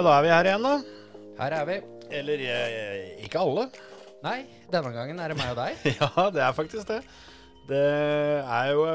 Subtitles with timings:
[0.00, 0.70] Ja, da er vi her igjen, da.
[1.36, 1.74] Her er vi.
[2.16, 3.66] Eller eh, ikke alle.
[4.24, 4.38] Nei,
[4.72, 5.82] denne gangen er det meg og deg.
[6.00, 7.02] Ja, det er faktisk det.
[7.68, 7.82] Det
[8.40, 8.86] er jo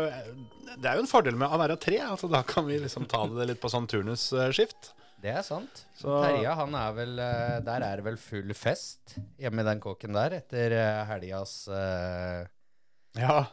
[0.71, 1.99] Det er jo en fordel med å være tre.
[2.07, 4.95] Altså, da kan vi liksom ta det litt på sånn turnusskift.
[5.21, 5.83] Det er sant.
[6.01, 9.85] Så- Terje, han er vel eh, Der er det vel full fest hjemme i den
[9.85, 12.49] kåken der etter eh, helgas uh...
[13.13, 13.43] Ja.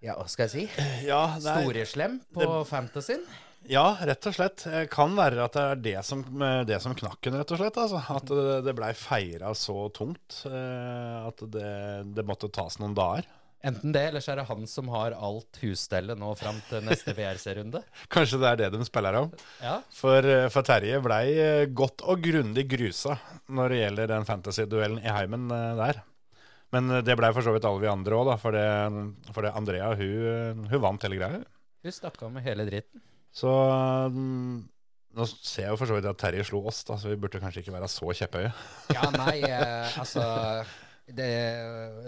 [0.00, 0.84] Ja, hva skal jeg si?
[1.12, 3.28] ja Storeslem på Fantasyen.
[3.70, 4.64] Ja, rett og slett.
[4.66, 7.60] Det Kan være at det er det som, eh, det som knakk den, rett og
[7.62, 7.78] slett.
[7.80, 8.02] Altså.
[8.16, 11.72] At det, det blei feira så tungt eh, at det,
[12.16, 13.28] det måtte tas noen dager.
[13.64, 17.14] Enten det, eller så er det han som har alt husstellet nå fram til neste
[17.16, 17.80] VRC-runde.
[18.12, 19.30] Kanskje det er det de spiller om.
[19.64, 19.78] Ja.
[19.94, 23.16] For, eh, for Terje blei eh, godt og grundig grusa
[23.48, 26.02] når det gjelder den fantasy-duellen i heimen eh, der.
[26.76, 28.34] Men eh, det blei for så vidt alle vi andre òg.
[28.42, 28.68] For det,
[29.32, 31.40] for det Andrea hun, eh, hun vant hele greia.
[31.84, 33.00] Hun stakk av med hele dritten.
[33.34, 33.50] Så
[34.14, 34.62] mm,
[35.18, 37.42] nå ser jeg jo for så vidt at Terje slo oss, da, så vi burde
[37.42, 38.50] kanskje ikke være så kjepphøye.
[38.94, 40.24] Ja, nei, eh, altså
[41.04, 41.26] det,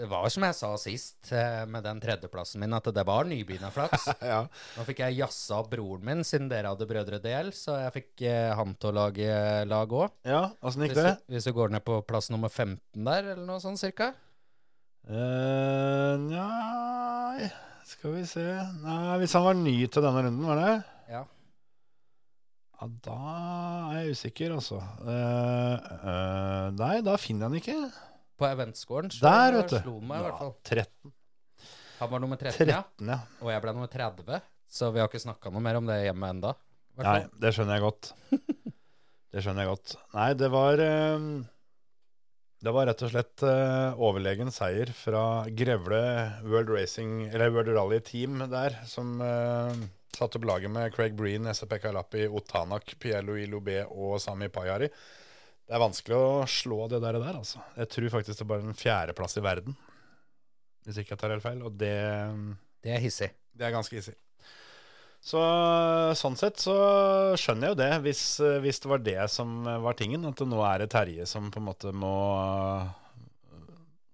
[0.09, 4.07] var som jeg sa sist eh, med den tredjeplassen min, at det var nybegynnerflaks.
[4.31, 4.39] ja.
[4.77, 8.49] Nå fikk jeg jazza opp broren min, siden dere hadde brødre-del, så jeg fikk eh,
[8.57, 9.37] han til å lage
[9.69, 10.15] lag òg.
[10.27, 11.05] ja, åssen gikk det?
[11.11, 14.13] du- hvis du går ned på plass nummer 15 der, eller noe sånt cirka.
[15.07, 17.45] Uh, Nei,
[17.87, 18.43] skal vi se
[18.81, 20.73] Nei, Hvis han var ny til denne runden, var det?
[21.07, 21.23] Ja.
[22.77, 23.19] Ja, da
[23.89, 24.77] er jeg usikker, altså.
[25.01, 28.03] Uh, uh, nei, da finner jeg han ikke.
[28.37, 29.95] På eventscoren Der, vet du.
[30.05, 30.53] meg fall.
[30.67, 31.13] 13.
[31.97, 32.83] Han var nummer 13, ja.
[32.85, 33.17] 13, ja.
[33.41, 36.29] Og jeg ble nummer 30, så vi har ikke snakka noe mer om det hjemme
[36.35, 36.53] enda.
[37.01, 38.13] Nei, det skjønner jeg godt.
[39.27, 39.91] Det skjønner jeg godt.
[40.15, 41.25] Nei, det var eh,
[42.63, 45.99] Det var rett og slett overlegen seier fra Grevle
[46.47, 49.75] World Racing, eller World Rally Team der, som uh,
[50.17, 51.77] satte opp laget med Craig Breen, S.P.
[51.93, 54.89] Lappi, Otanak, Pielo Ilobe og Sami Payari.
[55.67, 57.59] Det er vanskelig å slå det der, der altså.
[57.75, 59.75] Jeg tror faktisk det er bare en fjerdeplass i verden,
[60.87, 61.65] hvis ikke jeg tar helt feil.
[61.67, 61.97] Og det
[62.83, 63.31] Det er hissig.
[63.53, 64.15] det er ganske hissig.
[65.27, 65.41] Så
[66.15, 66.75] sånn sett så
[67.35, 68.21] skjønner jeg jo det, hvis,
[68.63, 70.23] hvis det var det som var tingen.
[70.29, 72.13] At nå er det Terje som på en måte må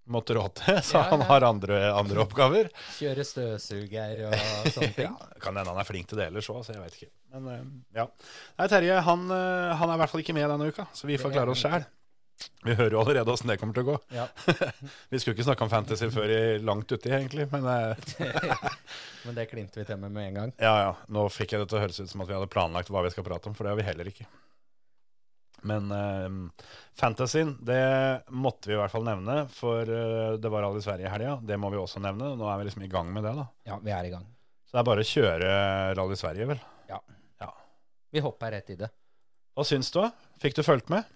[0.03, 2.69] til, så Ja, han har andre, andre oppgaver.
[2.99, 4.37] Kjøre støvsuger og
[4.73, 5.09] sånne ting.
[5.09, 7.11] Ja, kan hende han er flink til det ellers òg, så jeg veit ikke.
[7.33, 7.65] Men eh,
[8.01, 8.07] ja.
[8.59, 11.17] Nei, Terje han, eh, han er i hvert fall ikke med denne uka, så vi
[11.17, 11.85] får Det klare oss sjæl.
[12.65, 13.97] Vi hører jo allerede åssen det kommer til å gå.
[14.17, 14.25] Ja.
[15.13, 18.71] Vi skulle ikke snakke om fantasy før i langt uti, egentlig, men eh,
[19.23, 20.55] Men det klinte vi til med med en gang.
[20.59, 20.95] Ja, ja.
[21.13, 23.13] Nå fikk jeg det til å høres ut som at vi hadde planlagt hva vi
[23.13, 24.27] skal prate om, for det har vi heller ikke.
[25.63, 26.67] Men uh,
[26.99, 27.79] fantasyen, det
[28.35, 31.37] måtte vi i hvert fall nevne, for uh, det var Rally Sverige i helga.
[31.43, 32.33] Det må vi også nevne.
[32.39, 33.47] Nå er vi liksom i gang med det, da.
[33.69, 34.27] Ja, vi er i gang.
[34.67, 35.49] Så det er bare å kjøre
[35.99, 36.63] Rally Sverige, vel.
[36.91, 36.99] Ja
[38.13, 38.89] Vi hopper rett i det.
[39.53, 40.01] Hva syns du?
[40.41, 41.07] Fikk du fulgt med?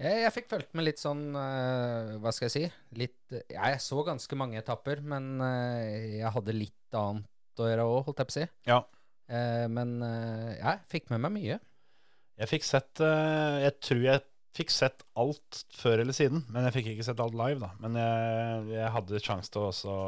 [0.00, 2.62] Jeg, jeg fikk fulgt med litt sånn uh, Hva skal jeg si?
[2.96, 7.98] Litt ja, Jeg så ganske mange etapper, men jeg hadde litt annet å gjøre òg,
[8.06, 8.46] holdt jeg på å si.
[8.70, 8.78] Ja.
[9.70, 11.58] Men jeg fikk med meg mye.
[12.40, 14.24] Jeg fikk sett eh, Jeg tror jeg
[14.56, 17.68] fikk sett alt før eller siden, men jeg fikk ikke sett alt live, da.
[17.78, 20.00] Men jeg, jeg hadde sjanse til å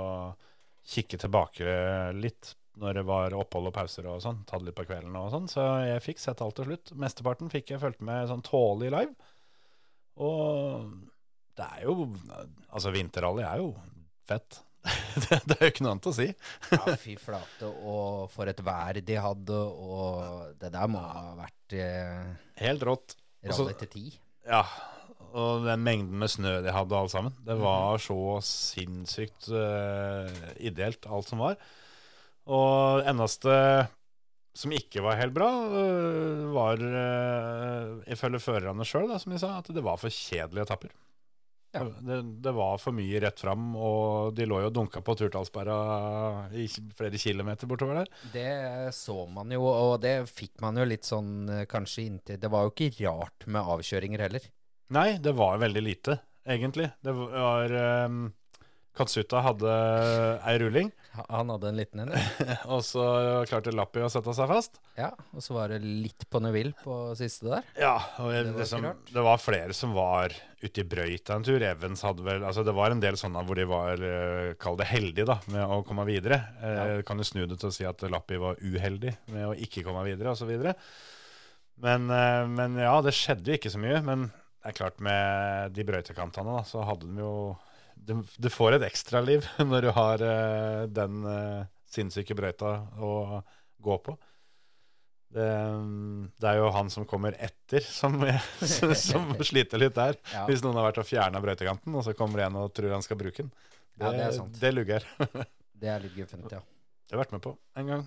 [0.92, 1.76] kikke tilbake
[2.18, 4.40] litt når det var opphold og pauser og sånn.
[4.48, 5.46] Tatt litt på kvelden og sånn.
[5.50, 6.92] Så jeg fikk sett alt til slutt.
[6.98, 9.30] Mesteparten fikk jeg fulgt med sånn tålelig live.
[10.26, 10.90] Og
[11.56, 12.10] det er jo
[12.72, 13.74] Altså, vinterrally er jo
[14.28, 14.62] fett.
[15.22, 16.28] det, det er jo ikke noe annet å si.
[16.72, 17.68] Ja, fy flate.
[17.70, 22.32] Og for et vær de hadde, og det der må ha vært eh,
[22.62, 23.16] Helt rått.
[23.46, 24.08] Også- etter ti.
[24.46, 24.64] Ja,
[25.32, 27.34] og den mengden med snø de hadde alle sammen.
[27.46, 30.28] Det var så sinnssykt uh,
[30.60, 31.56] ideelt, alt som var.
[32.50, 33.54] Og eneste
[34.52, 39.72] som ikke var helt bra, uh, var uh, ifølge førerne sjøl, som de sa, at
[39.72, 40.92] det var for kjedelige etapper.
[41.72, 41.86] Ja.
[42.04, 45.76] Det, det var for mye rett fram, og de lå jo og dunka på turtallsperra
[46.52, 48.10] i flere kilometer bortover der.
[48.34, 52.50] Det så man jo, og det fikk man jo litt sånn eh, kanskje inntil Det
[52.52, 54.50] var jo ikke rart med avkjøringer heller.
[54.92, 56.90] Nei, det var veldig lite, egentlig.
[57.00, 58.26] Det var ehm,
[58.92, 59.72] Katsuta hadde
[60.44, 60.90] ei rulling,
[61.30, 62.10] Han hadde en liten en.
[62.72, 63.02] og så
[63.48, 64.78] klarte Lappi å sette seg fast.
[64.96, 67.66] Ja, og så var det litt på Neville på siste der.
[67.80, 71.44] Ja, og det, Det var liksom, det var flere som var ute i brøyta en
[71.48, 71.64] tur.
[71.64, 74.90] Evans hadde vel Altså, det var en del sånne hvor de var, eh, kall det
[74.92, 76.40] heldige, da, med å komme videre.
[76.60, 79.84] Eh, Kan du snu det til å si at Lappi var uheldig med å ikke
[79.88, 80.52] komme videre, osv.
[81.82, 84.00] Men, eh, men ja, det skjedde jo ikke så mye.
[84.04, 84.28] Men
[84.62, 87.34] det er klart, med de brøytekantene, da, så hadde de jo
[88.02, 93.42] Du, du får et ekstraliv når du har uh, den uh, sinnssyke brøyta å
[93.82, 94.16] gå på.
[95.32, 95.48] Det,
[96.42, 98.18] det er jo han som kommer etter, som,
[98.60, 100.18] som sliter litt der.
[100.34, 100.44] Ja.
[100.48, 103.04] Hvis noen har vært og fjerna brøytekanten, og så kommer det en og tror han
[103.06, 103.52] skal bruke den.
[103.92, 104.60] Det, Ja, det er sant.
[104.60, 105.06] det lugger.
[105.82, 106.60] Det er litt guffent, ja.
[106.62, 107.50] Det har jeg vært med på
[107.80, 108.02] en gang.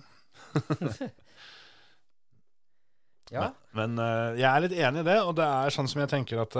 [3.34, 6.08] Ja, Men eh, jeg er litt enig i det, og det er sånn som jeg
[6.12, 6.56] tenker at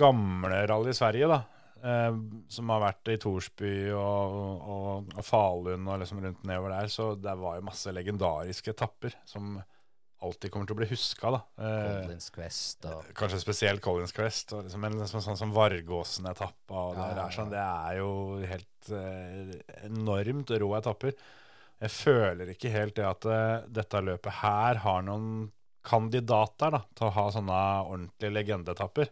[0.00, 1.40] gamle rally Sverige, da,
[1.84, 2.20] eh,
[2.52, 4.38] som har vært i Torsby og,
[4.76, 9.16] og, og Falun og liksom rundt nedover der, så det var jo masse legendariske etapper
[9.28, 9.58] som
[10.20, 11.32] alltid kommer til å bli huska.
[11.56, 16.82] Eh, Collins Quest og Kanskje spesielt Collins Quest, og liksom, men liksom sånn som Vargåsen-etappa.
[16.90, 18.10] Ja, Det, ja, er sånn, det er jo
[18.50, 19.54] helt eh,
[19.88, 21.16] enormt rå etapper.
[21.80, 25.48] Jeg føler ikke helt det at eh, dette løpet her har noen
[25.88, 29.08] kandidater da, til å ha sånne ordentlige legendeetapper.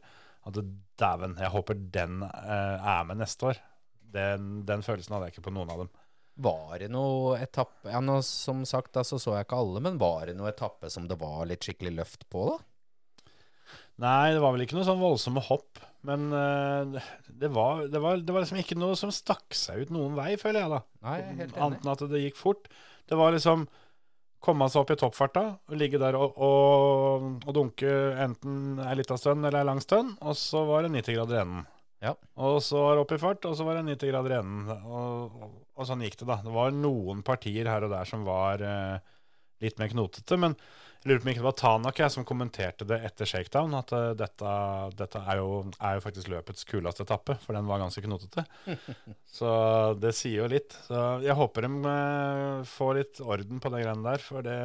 [0.49, 0.59] At
[0.99, 3.62] dæven, jeg håper den eh, er med neste år.
[4.09, 5.91] Den, den følelsen hadde jeg ikke på noen av dem.
[6.39, 9.99] Var det noe etappe ja, nå, Som sagt, da, så så jeg ikke alle, men
[10.00, 12.59] var det noe etappe som det var litt skikkelig løft på, da?
[13.99, 15.81] Nei, det var vel ikke noe sånn voldsomme hopp.
[16.06, 19.93] Men uh, det, var, det, var, det var liksom ikke noe som stakk seg ut
[19.95, 20.81] noen vei, føler jeg da.
[21.09, 21.65] Nei, helt enig.
[21.67, 22.71] Annet enn at det gikk fort.
[23.11, 23.67] Det var liksom
[24.43, 27.90] komme seg opp i toppfarta og ligge der og, og, og dunke
[28.25, 31.43] enten ei lita stund eller ei lang stund, og så var det 90 grader i
[31.43, 31.67] enden.
[32.05, 32.12] Ja.
[32.38, 34.69] Og så var det opp i fart, og så var det 90 grader i enden.
[34.87, 36.38] Og, og, og sånn gikk det, da.
[36.44, 39.17] Det var noen partier her og der som var eh,
[39.64, 40.55] litt mer knotete, men
[40.99, 43.93] jeg lurer på om ikke det var Tanak jeg som kommenterte det etter shakedown, at
[43.95, 44.55] uh, dette,
[44.99, 48.43] dette er, jo, er jo faktisk løpets kuleste etappe, for den var ganske knotete.
[49.39, 49.50] Så
[50.03, 50.75] det sier jo litt.
[50.89, 54.59] Så jeg håper de uh, får litt orden på de greiene der, for det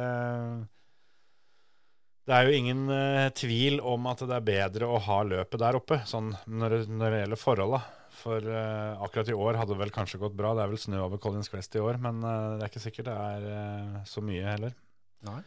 [2.26, 5.78] Det er jo ingen uh, tvil om at det er bedre å ha løpet der
[5.78, 7.84] oppe, sånn når det, når det gjelder forholda.
[8.24, 10.56] For uh, akkurat i år hadde det vel kanskje gått bra.
[10.58, 13.12] Det er vel snø over Collins Quest i år, men uh, det er ikke sikkert
[13.12, 14.74] det er så mye heller.
[15.30, 15.44] Nei.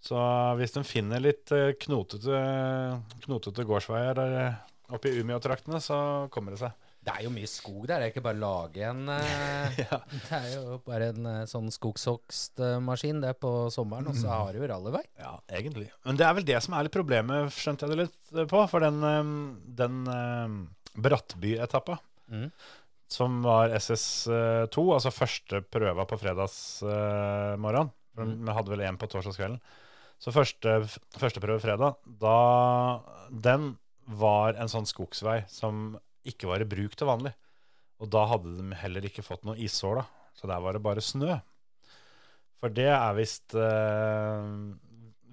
[0.00, 0.20] Så
[0.56, 2.36] hvis de finner litt eh, knotete,
[3.26, 4.60] knotete gårdsveier eh,
[4.96, 5.98] oppe i Umeå-traktene, så
[6.32, 6.86] kommer det seg.
[7.00, 8.00] Det er jo mye skog der.
[8.00, 10.00] Det er ikke bare å lage en eh, Ja.
[10.08, 14.70] Det er jo bare en sånn skogshogstmaskin det på sommeren, og så har du jo
[14.72, 15.04] rallyvei.
[15.20, 15.90] Ja, egentlig.
[16.08, 18.64] Men det er vel det som er litt problemet, skjønte jeg det litt på.
[18.72, 19.04] For den,
[19.76, 20.00] den
[21.00, 21.98] Brattby-etappa,
[22.32, 22.48] mm.
[23.12, 27.92] som var SS2, altså første prøva på fredagsmorgen.
[27.92, 29.60] Uh, Vi hadde vel én på torsdagskvelden.
[30.20, 30.74] Så første,
[31.16, 33.00] første prøve fredag, da
[33.30, 33.74] Den
[34.10, 35.94] var en sånn skogsvei som
[36.26, 37.32] ikke var i bruk til vanlig.
[38.00, 40.30] Og da hadde de heller ikke fått noe issår, da.
[40.36, 41.36] Så der var det bare snø.
[42.60, 44.48] For det er visst eh,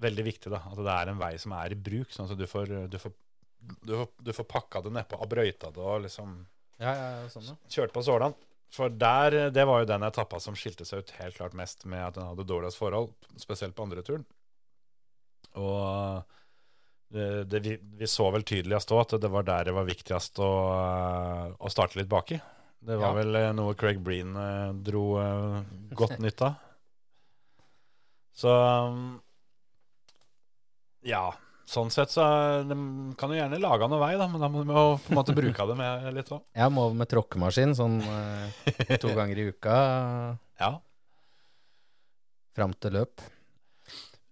[0.00, 0.62] veldig viktig, da.
[0.70, 2.12] At det er en vei som er i bruk.
[2.14, 3.14] Sånn at du får, du får,
[3.82, 6.38] du får, du får pakka det nedpå og brøyta det og liksom
[6.78, 7.56] Ja, ja, ja, sånn ja.
[7.74, 8.38] kjørt på sålene.
[8.72, 12.04] For der, det var jo den etappa som skilte seg ut helt klart mest med
[12.04, 14.26] at den hadde dårligst forhold, spesielt på andre turen.
[15.58, 16.22] Og
[17.14, 20.38] det, det, vi, vi så vel tydeligst òg at det var der det var viktigst
[20.44, 20.48] å,
[21.58, 22.38] å starte litt baki.
[22.78, 23.16] Det var Ja.
[23.16, 25.62] vel eh, noe Craig Breen eh, dro eh,
[25.98, 26.58] godt nytt av.
[28.38, 29.16] Så um,
[31.08, 31.24] ja.
[31.68, 32.76] Sånn sett så eh, De
[33.20, 35.34] kan jo gjerne lage noe vei, da, men da må de jo på en måte
[35.36, 36.44] bruke det med litt òg.
[36.56, 39.74] Jeg må over med tråkkemaskin sånn eh, to ganger i uka
[40.62, 40.70] Ja.
[42.56, 43.20] fram til løp.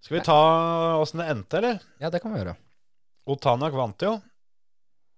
[0.07, 0.39] Skal vi ta
[1.03, 1.81] åssen det endte, eller?
[1.99, 2.53] Ja, det kan vi gjøre.
[3.27, 4.13] Otanak vant jo.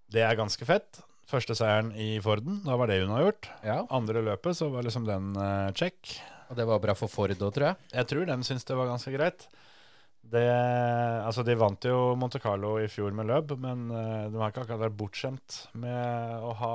[0.08, 1.02] Det er ganske fett.
[1.28, 3.50] Første seieren i Forden, da var det hun har gjort.
[3.68, 6.14] Ja, Andre løpet så var liksom den uh, check.
[6.48, 7.76] Og det var bra for Ford òg, tror jeg.
[7.92, 9.44] Jeg tror de syns det var ganske greit.
[10.24, 10.46] Det,
[11.20, 14.64] altså de vant jo Monte Carlo i fjor med løp, men uh, de har ikke
[14.64, 16.74] akkurat vært bortskjemt med å ha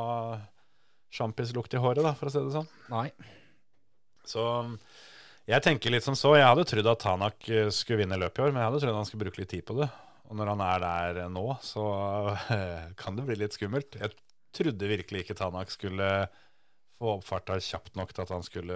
[1.17, 2.70] sjampislukt i håret, da, for å si det sånn.
[2.93, 3.08] Nei.
[4.29, 4.46] Så
[5.50, 6.35] jeg tenker litt som så.
[6.39, 9.00] Jeg hadde trodd at Tanak eh, skulle vinne løpet i år, men jeg hadde trodd
[9.00, 9.89] han skulle bruke litt tid på det.
[10.31, 11.83] Og når han er der eh, nå, så
[13.01, 13.97] kan det bli litt skummelt.
[14.00, 14.15] Jeg
[14.55, 16.07] trodde virkelig ikke Tanak skulle
[17.01, 18.75] få opp farta kjapt nok til at han skulle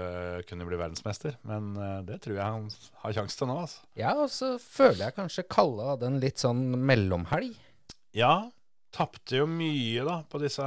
[0.50, 2.68] kunne bli verdensmester, men eh, det tror jeg han
[3.04, 3.60] har sjanse til nå.
[3.64, 3.86] Altså.
[4.00, 7.56] Ja, og så føler jeg kanskje Kalle hadde en litt sånn mellomhelg.
[8.18, 8.34] Ja,
[8.96, 10.66] tapte jo mye da på, disse,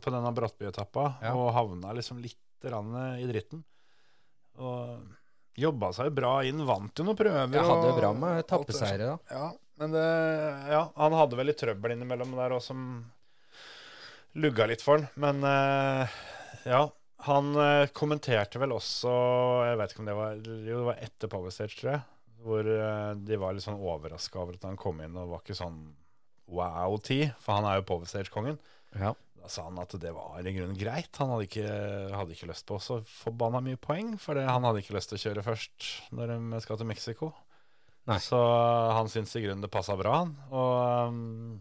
[0.00, 1.34] på denne Brattby-etappa, Ja.
[1.36, 3.60] og havna liksom litt i dritten.
[4.56, 5.02] Og
[5.58, 7.52] jobba seg bra inn, vant jo noen prøver.
[7.54, 9.16] Jeg hadde og bra med Tappeseire da.
[9.30, 9.48] ja,
[9.80, 10.06] men det,
[10.70, 12.84] ja, han hadde vel litt trøbbel innimellom der òg som
[14.38, 15.08] lugga litt for han.
[15.20, 16.14] Men uh,
[16.66, 16.84] ja,
[17.28, 19.12] han uh, kommenterte vel også
[19.68, 22.04] Jeg vet ikke om det var Jo, det var etter Power Stage, tror jeg.
[22.44, 25.58] Hvor uh, de var litt sånn overraska over at han kom inn og var ikke
[25.58, 25.78] sånn
[26.54, 28.58] wow-tid, for han er jo Power Stage-kongen.
[29.00, 29.14] Ja.
[29.44, 31.12] Da sa han at det var i grunnen greit.
[31.20, 31.72] Han hadde ikke,
[32.16, 35.24] hadde ikke lyst på så forbanna mye poeng, for han hadde ikke lyst til å
[35.26, 37.28] kjøre først når de skal til Mexico.
[38.08, 38.16] Nei.
[38.24, 38.40] Så
[38.96, 40.32] han syntes i grunnen det passa bra, han.
[40.48, 41.60] Og um,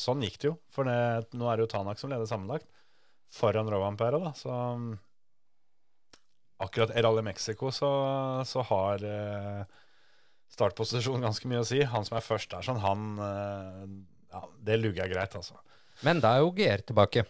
[0.00, 0.54] sånn gikk det jo.
[0.72, 0.96] For det,
[1.36, 2.68] nå er det jo Tanak som leder sammenlagt,
[3.36, 4.32] foran Rovampera, da.
[4.40, 4.94] Så um,
[6.64, 7.90] akkurat i Rally Mexico så,
[8.48, 9.80] så har uh,
[10.56, 11.84] startposisjon ganske mye å si.
[11.84, 13.84] Han som er først der, sånn, han uh,
[14.32, 15.60] Ja, det lugger greit, altså.
[16.06, 17.26] Men da er jo GR tilbake.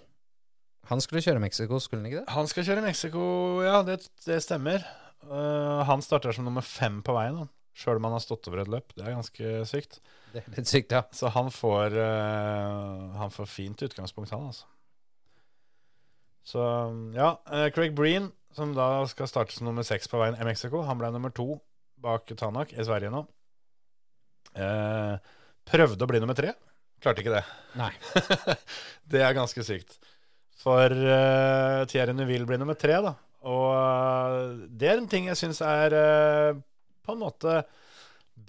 [0.90, 2.34] Han skulle kjøre Mexico, skulle han ikke det?
[2.34, 3.22] Han skal kjøre Mexico,
[3.62, 4.82] ja, det, det stemmer.
[5.26, 7.46] Uh, han starter som nummer fem på veien, da,
[7.76, 8.94] sjøl om han har stått over et løp.
[8.96, 10.00] Det er ganske sykt.
[10.32, 11.04] Det er litt sykt, ja.
[11.14, 14.66] Så han får, uh, han får fint utgangspunkt, han, altså.
[16.50, 16.64] Så
[17.14, 20.82] ja, uh, Craig Breen, som da skal starte som nummer seks på veien i Mexico,
[20.88, 21.60] han ble nummer to
[22.00, 23.20] bak Tanak i Sverige nå.
[25.70, 26.54] Prøvde å bli nummer tre.
[27.00, 27.44] Klarte ikke det.
[27.80, 27.90] Nei.
[29.12, 29.98] det er ganske sykt.
[30.60, 33.14] For uh, Thierry Neuville blir nummer tre, da.
[33.48, 36.58] Og uh, det er en ting jeg syns er uh,
[37.00, 37.62] på en måte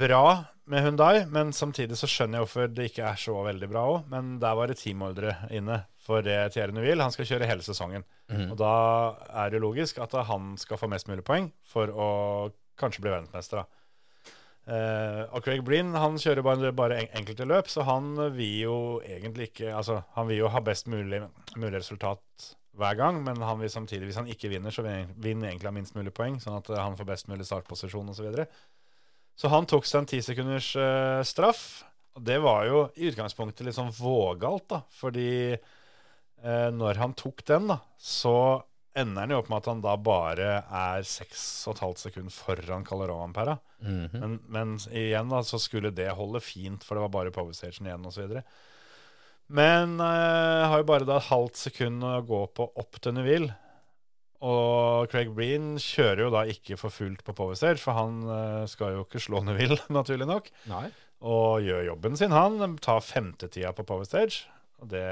[0.02, 0.26] bra
[0.72, 4.04] med Hundai, men samtidig så skjønner jeg hvorfor det ikke er så veldig bra òg.
[4.12, 7.04] Men der var det teamordre inne for det Thierry Neuville.
[7.04, 8.08] Han skal kjøre hele sesongen.
[8.32, 8.76] Og da
[9.44, 12.10] er det logisk at han skal få mest mulig poeng for å
[12.80, 13.64] kanskje bli verdensmester.
[13.64, 13.81] da.
[14.70, 18.76] Eh, og Craig Breen han kjører bare, bare en, enkelte løp, så han vil jo
[19.02, 21.24] egentlig ikke Altså, han vil jo ha best mulig,
[21.56, 25.48] mulig resultat hver gang, men han vil samtidig, hvis han ikke vinner, så vil han
[25.50, 28.22] egentlig ha minst mulig poeng, sånn at eh, han får best mulig startposisjon osv.
[28.22, 28.48] Så, videre.
[29.36, 31.66] så han tok seg en ti sekunders eh, straff.
[32.16, 37.40] Og det var jo i utgangspunktet litt sånn vågalt, da, fordi uh, når han tok
[37.48, 38.34] den, da, så
[38.98, 43.58] ender han jo opp med at han da bare er 6,5 sekunder foran Calderón-Ampera.
[43.82, 44.20] -hmm.
[44.20, 48.06] Men, men igjen da, så skulle det holde fint, for det var bare powerstation igjen
[48.06, 48.42] osv.
[49.52, 53.52] Men eh, har jo bare da et halvt sekund å gå på opp til Neville.
[54.42, 58.96] Og Craig Breen kjører jo da ikke for fullt på powerstage, for han eh, skal
[58.96, 60.50] jo ikke slå Neville, naturlig nok.
[60.72, 60.88] Nei.
[61.22, 62.78] Og gjør jobben sin, han.
[62.82, 64.48] Tar femtetida på powerstage.
[64.48, 65.06] Og det,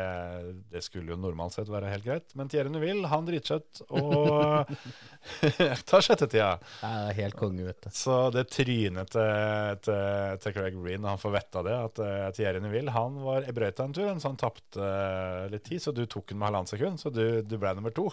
[0.71, 2.31] det skulle jo normalt sett være helt greit.
[2.37, 4.71] Men Thierry Neville han driter seg og
[5.89, 6.55] tar sjettetida.
[6.79, 7.89] Det er helt konge, vet du.
[7.93, 12.61] Så det trynet til, til, til Craig Green han får vite det, at uh, Thierry
[12.63, 15.83] Neville han var i brøyta en tur, så han tapte uh, litt tid.
[15.83, 18.09] Så du tok den med halvannet sekund, så du, du ble nummer to.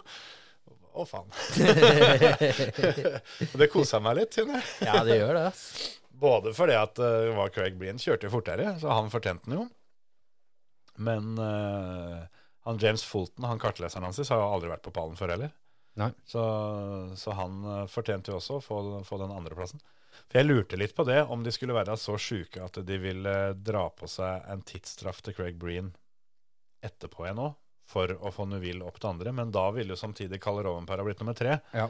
[0.96, 1.28] Å, faen.
[3.60, 4.48] Det kosa meg litt, jeg.
[4.84, 5.50] Ja, det gjør det.
[6.16, 9.66] Både fordi at uh, Craig Breen kjørte jo fortere, så han fortjente den jo.
[10.96, 12.24] Men uh,
[12.66, 15.52] han James Fulton, han kartleseren hans, har jo aldri vært på pallen før heller.
[16.24, 16.42] Så,
[17.16, 19.80] så han eh, fortjente jo også å få, få den andreplassen.
[20.26, 23.36] For jeg lurte litt på det, om de skulle være så sjuke at de ville
[23.54, 25.92] dra på seg en tidsstraff til Craig Breen
[26.84, 27.54] etterpå igjen òg,
[27.88, 29.32] for å få Neuville opp til andre.
[29.36, 31.60] Men da ville jo samtidig Kalle Rovenpera blitt nummer tre.
[31.70, 31.86] Ja.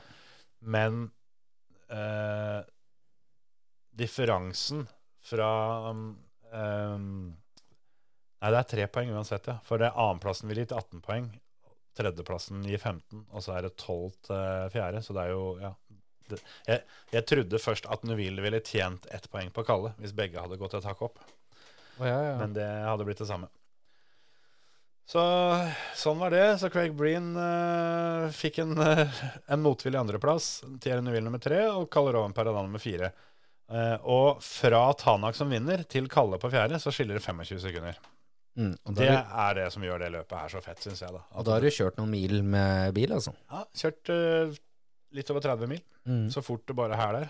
[0.60, 1.06] Men
[1.88, 2.60] eh,
[3.96, 4.84] differansen
[5.24, 5.50] fra
[5.90, 6.06] um,
[6.52, 7.32] um,
[8.46, 9.56] Nei, det er tre poeng uansett, ja.
[9.66, 11.24] For det annenplassen vil gi til 18 poeng.
[11.98, 15.00] Tredjeplassen gir 15, og så er det 12 til fjerde.
[15.02, 15.72] Så det er jo Ja.
[16.26, 16.82] Det, jeg,
[17.14, 20.74] jeg trodde først at Nuville ville tjent ett poeng på Kalle, hvis begge hadde gått
[20.74, 21.20] et hakk opp.
[22.00, 22.32] Oh, ja, ja.
[22.38, 23.46] Men det hadde blitt det samme.
[25.06, 25.22] Så
[25.94, 26.44] sånn var det.
[26.58, 30.64] Så Craig Breen uh, fikk en, uh, en motvillig andreplass.
[30.82, 33.12] Thierry Nuville nummer tre og Kalle Rovenper da nummer fire.
[33.70, 38.02] Uh, og fra Tanak som vinner, til Kalle på fjerde, så skiller det 25 sekunder.
[38.56, 41.12] Mm, Det du, er det som gjør det løpet her så fett, syns jeg.
[41.12, 41.20] da.
[41.36, 43.34] og da har du kjørt noen mil med bil, altså.
[43.52, 44.54] ja, kjørt uh,
[45.12, 46.28] litt over 30 mil, Mm.
[46.30, 47.24] så fort det bare hæler.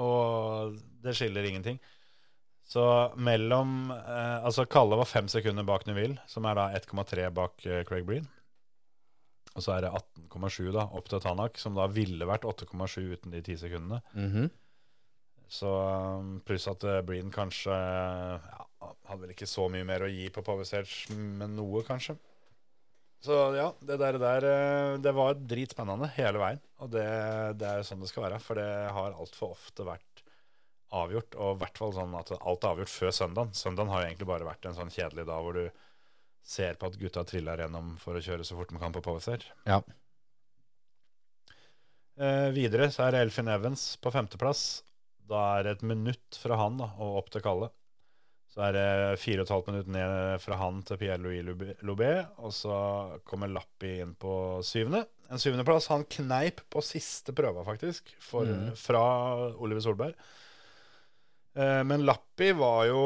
[0.00, 1.78] Og det skiller ingenting.
[2.66, 2.82] Så
[3.16, 7.82] mellom uh, Altså, Kalle var fem sekunder bak Neville, som er da 1,3 bak uh,
[7.84, 8.26] Craig Breen.
[9.54, 13.32] Og så er det 18,7 da, opp til Tanak, som da ville vært 8,7 uten
[13.36, 14.00] de ti sekundene.
[14.16, 14.50] Mhm.
[15.48, 18.65] Så um, pluss at Breen kanskje ja,
[19.08, 22.16] hadde vel ikke så mye mer å gi på Stage, men noe, kanskje.
[23.24, 26.60] Så ja, det der, der eh, Det var dritspennende hele veien.
[26.84, 27.06] Og det,
[27.58, 30.22] det er sånn det skal være, for det har altfor ofte vært
[30.94, 31.34] avgjort.
[31.40, 33.54] Og i hvert fall sånn at alt er avgjort før søndagen.
[33.56, 35.64] Søndagen har jo egentlig bare vært en sånn kjedelig dag hvor du
[36.46, 39.48] ser på at gutta triller gjennom for å kjøre så fort de kan på powerstair.
[39.66, 39.80] Ja.
[42.16, 44.84] Eh, videre så er Elfin Evans på femteplass.
[45.26, 47.72] Da er det et minutt fra han da, og opp til Kalle.
[48.56, 52.54] Så er det fire og et halvt minutt ned fra han til Pierre-Louis Loubé, og
[52.56, 52.76] så
[53.28, 55.02] kommer Lappi inn på syvende.
[55.28, 55.90] En syvendeplass.
[55.92, 58.70] Han kneip på siste prøva, faktisk, for, mm.
[58.80, 59.02] fra
[59.60, 60.16] Oliver Solberg.
[61.52, 63.02] Eh, men Lappi var jo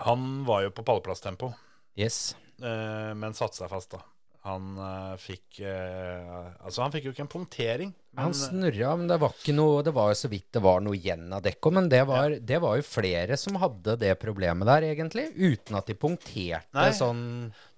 [0.00, 1.52] Han var jo på pallplasstempo,
[1.94, 2.32] Yes.
[2.64, 4.00] eh, men satte seg fast, da.
[4.44, 7.92] Han uh, fikk uh, Altså, han fikk jo ikke en punktering.
[8.12, 10.82] Men, Han snurra, men det var ikke noe Det var jo så vidt det var
[10.84, 11.74] noe igjen av dekket.
[11.78, 15.30] Men det var, det var jo flere som hadde det problemet der, egentlig.
[15.32, 16.90] Uten at de punkterte Nei.
[16.94, 17.22] sånn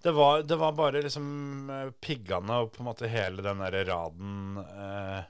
[0.02, 1.28] Det var, det var bare liksom
[1.70, 5.20] eh, piggene og på en måte hele den derre raden uh,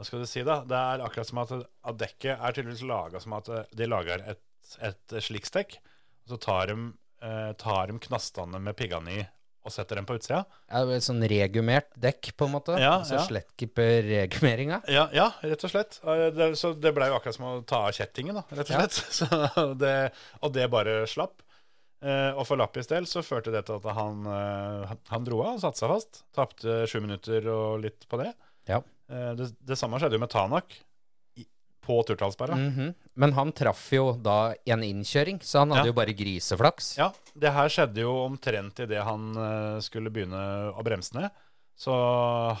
[0.00, 0.62] Hva skal du si, da?
[0.64, 4.42] Det er akkurat som at, at dekket er tydeligvis laga som at de lager et,
[4.80, 5.76] et sliksdekk,
[6.24, 6.88] og så tar de,
[7.60, 9.26] tar de knastene med piggene i
[9.64, 10.44] og setter den på utsida.
[10.70, 12.78] ja, et sånn regumert dekk, på en måte.
[12.80, 13.24] Ja, altså ja.
[13.26, 14.78] slettkeeper regumeringa.
[14.88, 16.00] Ja, ja, rett og slett.
[16.04, 18.74] Eh, Det, så det blei jo akkurat som å ta av kjettingen, da, rett og
[18.76, 18.80] Ja.
[18.80, 18.98] slett.
[19.20, 21.42] Så det, og det bare slapp.
[22.02, 25.58] Eh, og for Lappis del så førte det til at han, eh, han- dro av
[25.58, 26.22] og satte seg fast.
[26.32, 28.32] Tapte sju minutter og litt på det.
[28.66, 28.80] Ja.
[29.10, 30.78] Eh, det, det samme skjedde jo med Tanak
[31.84, 32.56] på Turtalsberga.
[32.56, 32.94] Mhm.
[33.20, 35.92] Men han traff jo da en innkjøring, så han hadde Ja.
[35.92, 36.94] jo bare griseflaks.
[36.96, 41.30] Ja, det her skjedde jo omtrent idet han eh, skulle begynne å bremse ned.
[41.80, 41.92] Så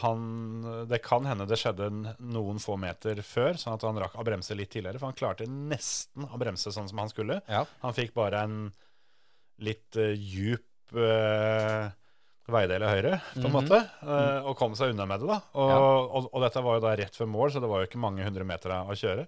[0.00, 1.90] han Det kan hende det skjedde
[2.20, 4.98] noen få meter før, sånn at han rakk å bremse litt tidligere.
[4.98, 7.40] For han klarte nesten å bremse sånn som han skulle.
[7.48, 7.66] Ja.
[7.82, 8.72] Han fikk bare en
[9.60, 10.64] litt uh, djup
[10.96, 11.90] uh,
[12.50, 13.52] veidel i høyre, på en Mhm.
[13.52, 15.28] måte, uh, og kom seg unna med det.
[15.28, 15.40] da.
[15.54, 15.78] Og, Ja.
[15.78, 18.24] og, og dette var jo da rett før mål, så det var jo ikke mange
[18.24, 19.26] hundre meter å kjøre.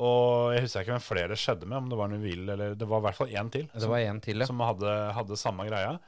[0.00, 2.88] Og jeg husker ikke hvem flere det skjedde med, om det var Nuville eller Det
[2.88, 4.48] var i hvert fall én til Det var en til, ja.
[4.48, 5.98] som hadde, hadde samme greia.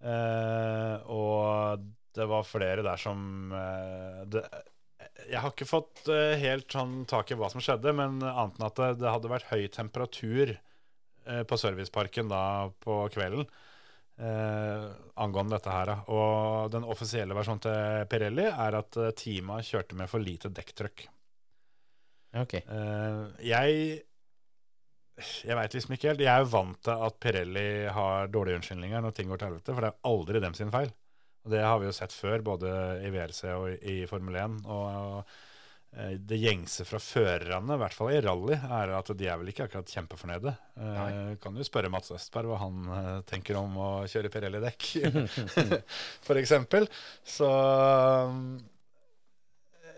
[0.00, 1.84] Eh, og
[2.16, 4.42] det var flere der som eh, det,
[5.28, 8.66] Jeg har ikke fått eh, helt sånn tak i hva som skjedde, men annet enn
[8.66, 12.42] at det, det hadde vært høy temperatur eh, på serviceparken da
[12.82, 13.46] på kvelden.
[14.20, 14.90] Eh,
[15.22, 15.94] angående dette her.
[16.12, 21.06] Og den offisielle versjonen til Pirelli er at eh, teamet kjørte med for lite dekktrykk.
[22.38, 22.60] Ok.
[22.68, 24.04] Uh, jeg
[25.20, 26.24] jeg veit liksom ikke helt.
[26.24, 29.74] Jeg er jo vant til at Pirelli har dårlige unnskyldninger når ting går til helvete,
[29.74, 30.92] for det er aldri dem sin feil.
[31.44, 32.72] Og Det har vi jo sett før, både
[33.06, 34.58] i VRC og i Formel 1.
[34.68, 35.14] Og
[35.96, 39.52] eh, det gjengse fra førerne, i hvert fall i rally, er at de er vel
[39.52, 40.52] ikke akkurat kjempefornøyde.
[40.76, 41.38] Eh, Nei.
[41.40, 44.90] kan jo spørre Mats Østberg hva han eh, tenker om å kjøre Pirelli-dekk,
[46.44, 46.88] eksempel.
[47.24, 47.48] Så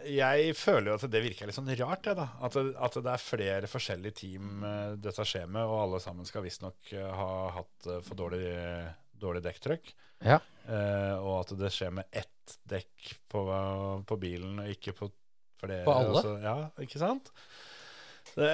[0.08, 2.28] jeg føler jo at det virker litt sånn rart, jeg, da.
[2.44, 6.28] At det, at det er flere forskjellige team eh, dette skjer med, og alle sammen
[6.28, 8.46] skal visstnok uh, ha hatt eh, for dårlig,
[9.22, 9.92] dårlig dekktrykk.
[10.26, 10.38] Ja.
[10.66, 13.42] Eh, og at det skjer med ett dekk på,
[14.06, 15.10] på bilen, og ikke på
[15.62, 15.84] flere.
[15.86, 16.22] På alle?
[16.22, 17.32] og ja, ikke sant?
[18.32, 18.48] Det,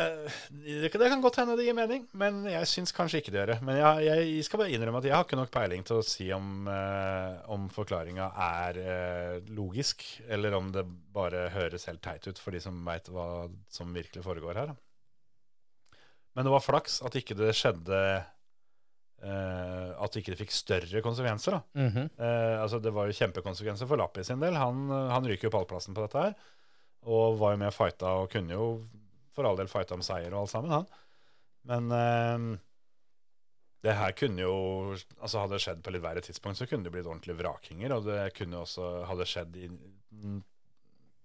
[0.50, 3.50] det, det kan godt hende det gir mening, men jeg syns kanskje ikke det gjør
[3.52, 3.58] det.
[3.66, 6.26] Men jeg, jeg skal bare innrømme at jeg har ikke nok peiling til å si
[6.34, 10.82] om, eh, om forklaringa er eh, logisk, eller om det
[11.14, 14.74] bare høres helt teit ut for de som veit hva som virkelig foregår her.
[16.34, 17.96] Men det var flaks at ikke det skjedde
[19.22, 21.56] eh, At ikke det fikk større konsekvenser.
[21.56, 21.86] da.
[21.86, 22.10] Mhm.
[22.18, 24.54] Eh, altså Det var jo kjempekonsekvenser for Lappi sin del.
[24.58, 26.36] Han, han ryker jo pallplassen på dette her.
[27.08, 28.68] Og var jo med og fighta og kunne jo
[29.38, 30.88] for all del fighta om seier og alt sammen, han.
[31.68, 32.58] Men eh,
[33.86, 34.54] det her kunne jo
[35.20, 37.94] altså Hadde det skjedd på litt verre tidspunkt, så kunne det blitt ordentlige vrakinger.
[37.94, 40.38] Og det kunne også Hadde skjedd i mm,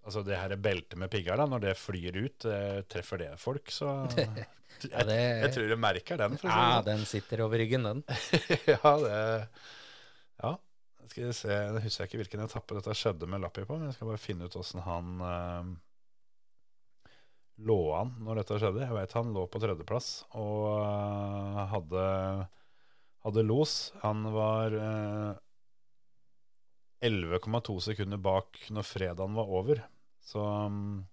[0.03, 3.71] Altså det her beltet med pigger, da, når det flyr ut, eh, treffer det folk,
[3.71, 4.49] så jeg,
[4.91, 6.35] Ja, det, jeg tror du merker den.
[6.41, 6.87] For ja, sånn.
[6.89, 8.03] den sitter over ryggen, den.
[8.73, 9.21] ja, det
[10.43, 10.53] Ja.
[11.07, 13.95] Skal vi se, jeg husker ikke hvilken etappe dette skjedde med Lappi på, men jeg
[13.95, 15.71] skal bare finne ut åssen han eh,
[17.61, 18.83] lå an når dette skjedde.
[18.85, 22.05] Jeg vet han lå på tredjeplass og uh, hadde,
[23.27, 23.77] hadde los.
[24.01, 25.31] Han var uh,
[27.03, 29.83] 11,2 sekunder bak når fredagen var over.
[30.23, 31.03] Så um,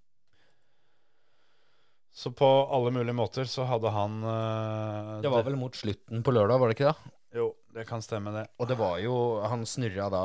[2.11, 6.35] så på alle mulige måter så hadde han uh, Det var vel mot slutten på
[6.35, 7.13] lørdag, var det ikke det?
[7.39, 8.49] Jo, det kan stemme, det.
[8.59, 9.15] Og det var jo
[9.47, 10.23] Han snurra da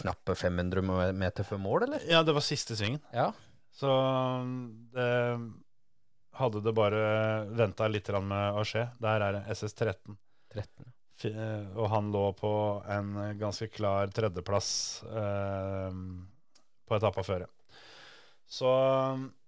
[0.00, 2.06] knappe 500 meter før mål, eller?
[2.10, 2.98] Ja, det var siste svingen.
[3.14, 3.30] Ja.
[3.74, 3.90] Så
[4.94, 5.10] det
[6.38, 7.00] hadde det bare
[7.54, 8.88] venta litt med å skje.
[9.02, 10.16] Der er det SS13.
[10.54, 10.92] 13.
[11.30, 15.92] Eh, Og han lå på en ganske klar tredjeplass eh,
[16.86, 17.46] på etappa før.
[18.46, 19.43] Så jeg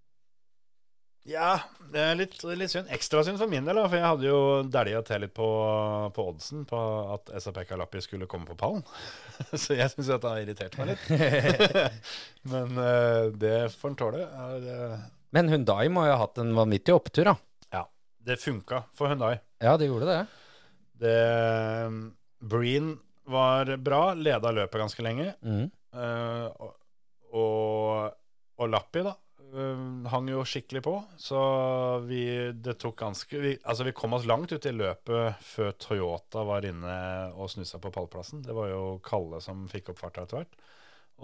[1.26, 1.56] Ja,
[1.90, 2.90] det er litt, litt synd.
[2.94, 5.48] Ekstra synd for min del, da, for jeg hadde jo dælja til litt på,
[6.14, 6.82] på oddsen på
[7.16, 8.84] at SAP Kalapi skulle komme på pallen.
[9.62, 11.08] Så jeg syns dette har irritert meg litt.
[12.52, 14.22] Men eh, det får en tåle.
[15.34, 17.34] Men Hundai må jo ha hatt en vanvittig opptur, da.
[17.74, 17.82] Ja,
[18.28, 19.34] det funka for Hundai.
[19.62, 20.20] Ja, det gjorde det.
[21.02, 21.18] Det
[22.46, 22.94] Breen
[23.26, 25.32] var bra, leda løpet ganske lenge.
[25.42, 25.66] Mm.
[25.96, 26.74] Eh, og,
[27.34, 28.18] og,
[28.62, 29.25] og Lappi, da, eh,
[30.10, 30.94] hang jo skikkelig på.
[31.20, 31.38] Så
[32.08, 36.44] vi, det tok ganske vi, Altså, vi kom oss langt ut i løpet før Toyota
[36.46, 36.96] var inne
[37.34, 38.42] og snusa på pallplassen.
[38.46, 40.58] Det var jo Kalle som fikk opp farta etter hvert.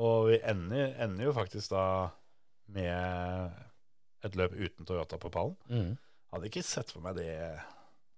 [0.01, 1.85] Og vi ender, ender jo faktisk da
[2.73, 3.61] med
[4.25, 5.57] et løp uten Toyota på pallen.
[5.69, 5.95] Mm.
[6.33, 7.33] Hadde ikke sett for meg det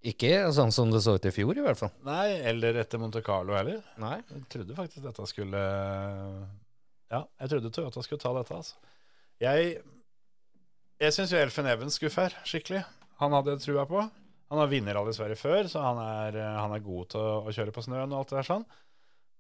[0.07, 1.91] Ikke sånn som det så ut i fjor, i hvert fall.
[2.07, 3.81] Nei, eller etter Monte Carlo heller.
[3.99, 4.21] Nei.
[4.31, 5.65] Jeg trodde faktisk dette skulle
[7.11, 8.93] Ja, jeg trodde Toyota skulle ta dette, altså.
[9.43, 9.81] Jeg
[11.03, 12.85] Jeg syns Elfen Even skuffer skikkelig.
[13.23, 14.03] Han hadde trua på.
[14.53, 17.55] Han har vunnet Rally Sverige før, så han er, han er god til å, å
[17.55, 18.67] kjøre på snøen og alt det der sånn.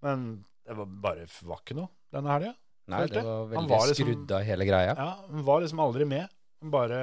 [0.05, 0.25] Men
[0.65, 2.55] det var bare var ikke noe denne helga.
[2.93, 4.95] Nei, det var veldig var liksom- skrudd av hele greia.
[4.97, 6.33] Ja, han var liksom aldri med.
[6.65, 6.99] Han bare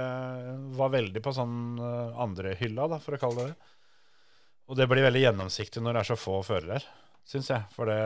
[0.78, 3.72] var veldig på sånn eh, andre hylla, da, for å kalle det det.
[4.72, 6.86] Og det blir veldig gjennomsiktig når det er så få førere her,
[7.28, 7.66] syns jeg.
[7.76, 7.98] For det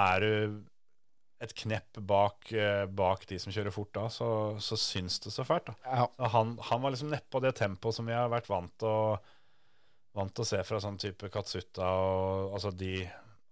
[0.00, 0.60] er du
[1.40, 4.26] et knepp bak, eh, bak de som kjører fort da, så,
[4.60, 5.70] så syns det så fælt.
[5.70, 5.74] da.
[5.86, 6.06] Ja.
[6.18, 9.14] Så han, han var liksom nedpå det tempoet som vi har vært vant til å,
[10.18, 12.98] vant til å se fra sånn type Katsuta og altså de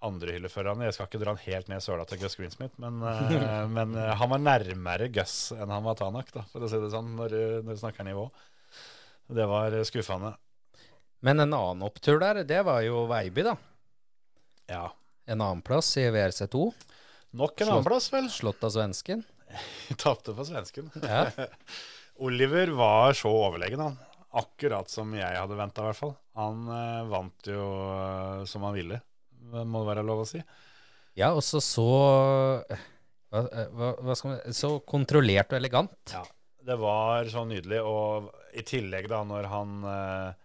[0.05, 0.85] andre hylleførerne.
[0.87, 4.13] Jeg skal ikke dra han helt ned søla til Gus Greensmith, men, eh, men eh,
[4.21, 7.33] han var nærmere Gus enn han var Tanak, da, for å si det sånn, når,
[7.35, 8.29] du- når du snakker nivå.
[9.33, 10.35] Det var skuffende.
[11.25, 13.57] Men en annen opptur der, det var jo Veiby, da.
[14.71, 14.85] Ja.
[15.29, 16.69] En annenplass i WRC2.
[17.31, 18.31] Nok en annenplass, annen plass, vel.
[18.33, 19.25] Slått av svensken.
[20.03, 20.91] Tapte for svensken.
[21.03, 21.27] Ja.
[22.29, 23.99] Oliver var så overlegen, han.
[24.39, 26.15] Akkurat som jeg hadde venta, i hvert fall.
[26.41, 29.01] Han eh, vant jo eh, som han ville,
[29.49, 30.41] må det være lov å si.
[31.19, 31.87] Ja, og så så
[33.29, 33.41] hva,
[33.75, 36.13] hva, hva skal man Så kontrollert og elegant.
[36.13, 36.23] Ja,
[36.69, 37.81] det var så nydelig.
[37.85, 40.45] Og i tillegg, da, når han eh,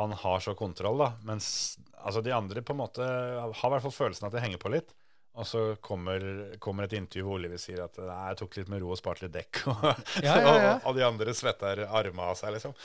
[0.00, 1.12] Han har så kontroll, da.
[1.26, 4.62] Mens altså, de andre på en måte har i hvert fall følelsen at de henger
[4.62, 4.94] på litt.
[5.34, 6.22] Og så kommer,
[6.62, 9.26] kommer et intervju hvor Oliver sier at Nei, jeg tok litt med ro og sparte
[9.26, 9.64] litt dekk.
[9.72, 9.82] Og,
[10.22, 10.72] Ja, ja, ja.
[10.76, 12.76] og, og de andre svetter armene av seg, liksom.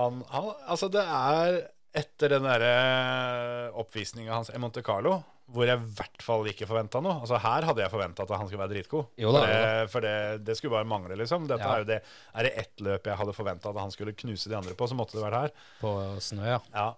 [0.00, 1.60] Han, han, altså, det er
[1.96, 5.14] etter den derre oppvisninga hans i Monte Carlo,
[5.54, 7.20] hvor jeg i hvert fall ikke forventa noe.
[7.22, 9.06] Altså Her hadde jeg forventa at han skulle være dritgod.
[9.22, 10.14] Jo da, for det, for det,
[10.48, 11.46] det skulle bare mangle, liksom.
[11.48, 11.76] Dette Ja.
[11.78, 12.00] er jo det
[12.34, 14.98] Er det ett løp jeg hadde forventa at han skulle knuse de andre på, så
[14.98, 15.54] måtte det vært her.
[15.80, 16.60] På snø, ja.
[16.74, 16.88] Ja.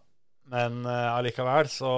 [0.48, 1.92] Men allikevel, allikevel, så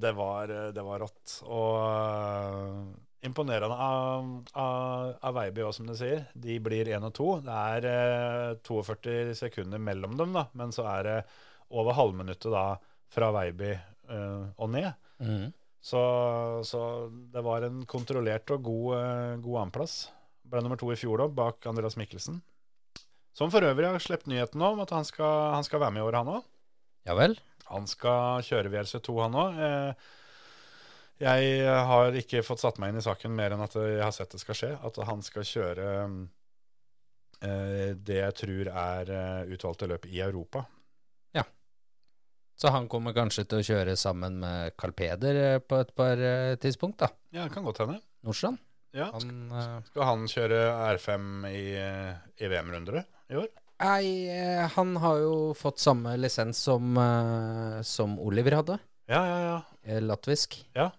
[0.00, 1.34] det var, eh, det var rått.
[1.44, 6.24] Og uh, imponerende av, av, av Veiby òg, som du sier.
[6.32, 7.28] De blir én og to.
[7.44, 10.46] Det er eh, 42 sekunder mellom dem, da.
[10.56, 11.16] Men så er det
[11.76, 12.64] over halvminuttet da
[13.12, 14.92] fra Veiby eh, og ned.
[15.20, 15.50] Mm.
[15.80, 16.00] Så,
[16.68, 16.82] så
[17.32, 20.00] det var en kontrollert og god, eh, god annenplass.
[20.50, 22.40] Ble nummer to i fjor da, bak Andreas Mikkelsen.
[23.36, 26.08] Som for øvrig har sluppet nyheten om at han skal, han skal være med i
[26.08, 26.48] år, han òg.
[27.08, 27.36] Ja vel?
[27.70, 29.60] Han skal kjøre VRC2, han òg.
[31.20, 34.32] Jeg har ikke fått satt meg inn i saken mer enn at jeg har sett
[34.32, 34.70] det skal skje.
[34.88, 35.88] At han skal kjøre
[37.44, 40.64] eh, det jeg tror er eh, utvalgte løp i Europa.
[41.36, 41.44] Ja.
[42.56, 46.24] Så han kommer kanskje til å kjøre sammen med Carl Peder eh, på et par
[46.24, 47.12] eh, tidspunkt, da.
[47.36, 48.00] Ja, det kan godt hende.
[48.24, 48.60] Nordstrand.
[48.96, 49.10] Ja.
[49.12, 50.62] Han eh, Skal han kjøre
[50.96, 53.52] R5 i, eh, i VM-runder i år?
[53.80, 58.78] Nei, eh, han har jo fått samme lisens som, eh, som Oliver hadde.
[59.10, 59.54] Ja, ja, ja.
[59.88, 60.58] eh, Latvisk.
[60.76, 60.90] Ja.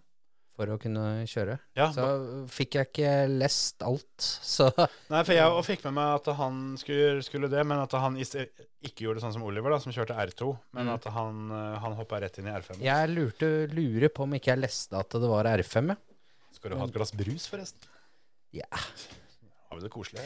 [0.58, 1.56] For å kunne kjøre.
[1.80, 2.04] ja Så
[2.52, 4.12] fikk jeg ikke lest alt,
[4.54, 4.68] så
[5.10, 8.18] Nei, for jeg og fikk med meg at han skulle, skulle det, men at han
[8.20, 10.94] ikke gjorde det sånn som Oliver, da, som kjørte R2, men Mm.
[10.98, 11.40] at han,
[11.86, 12.82] han hoppa rett inn i R5.
[12.84, 15.98] jeg lurte, lurer på om ikke jeg leste at det var R5, ja.
[16.60, 17.88] Skal du ha et glass brus, forresten?
[18.54, 18.68] Ja.
[19.72, 20.24] Har men det koselig?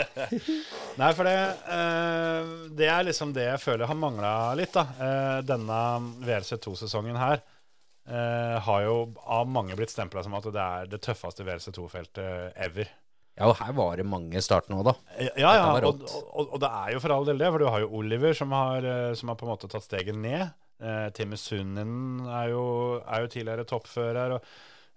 [1.00, 1.36] Nei, for det
[1.72, 4.84] eh, Det er liksom det jeg føler har mangla litt, da.
[5.00, 5.78] Eh, denne
[6.26, 11.46] VLC2-sesongen her eh, har jo av mange blitt stempla som at det er det tøffeste
[11.48, 12.92] VLC2-feltet ever.
[13.40, 14.92] Ja, og her var det mange start nå, da.
[15.16, 17.70] Ja, ja, Dette og, og, og det er jo for all del det, for du
[17.72, 20.50] har jo Oliver som har, eh, som har på en måte tatt steget ned.
[20.84, 22.64] Eh, Timmy Sunnen er jo,
[23.00, 24.36] er jo tidligere toppfører.
[24.36, 24.50] og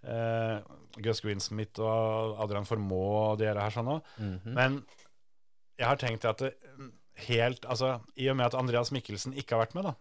[0.03, 0.59] eh,
[1.01, 4.13] Gus Greensmith og Adrian Formoe og de her sånn òg.
[4.19, 4.53] Mhm.
[4.53, 4.81] Men
[5.79, 6.53] jeg har tenkt at det,
[7.27, 9.93] helt, altså, i og med at Andreas Mikkelsen ikke har vært med, da,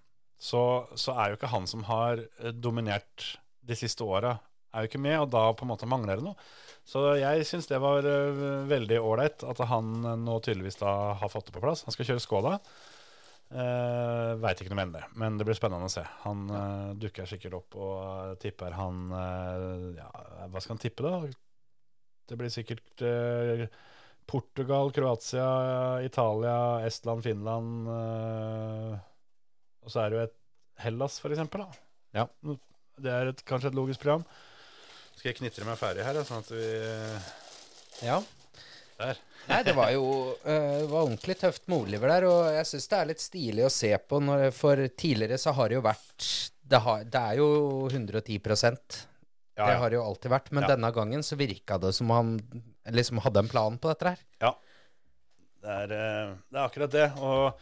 [0.43, 0.63] så,
[0.99, 4.37] så er jo ikke han som har eh, dominert de siste åra,
[4.73, 6.49] er jo ikke med, og da på en måte mangler det noe.
[6.89, 11.31] Så jeg syns det var øh, veldig ålreit at han øh, nå tydeligvis da har
[11.31, 11.85] fått det på plass.
[11.87, 12.57] Han skal kjøre Skoda.
[13.53, 16.03] Uh, Veit ikke noe mer enn det, men det blir spennende å se.
[16.23, 20.09] Han uh, dukker sikkert opp og uh, tipper han uh, ja,
[20.49, 21.29] Hva skal han tippe, da?
[22.33, 23.67] Det blir sikkert uh,
[24.31, 25.51] Portugal, Kroatia,
[26.07, 27.89] Italia, Estland, Finland
[29.83, 30.39] Og så er det jo et
[30.83, 31.67] Hellas, for eksempel.
[31.67, 31.83] Da.
[32.23, 32.57] Ja.
[33.03, 34.25] Det er et, kanskje et logisk program.
[35.19, 36.65] Skal jeg knitre meg ferdig her, sånn at vi
[38.07, 38.23] Ja.
[38.97, 39.21] Der.
[39.49, 40.05] Nei, det var jo
[40.47, 43.65] eh, det var ordentlig tøft med Oliver der, og jeg syns det er litt stilig
[43.67, 46.29] å se på, når, for tidligere så har det jo vært
[46.73, 47.49] Det, har, det er jo
[47.91, 49.79] 110 Ja, Det ja.
[49.83, 50.69] har det jo alltid vært, men Ja.
[50.75, 52.37] denne gangen så virka det som han
[52.89, 54.23] liksom hadde en plan på dette her.
[54.41, 54.55] Ja.
[55.63, 57.09] Det er, eh, det er akkurat det.
[57.23, 57.61] Og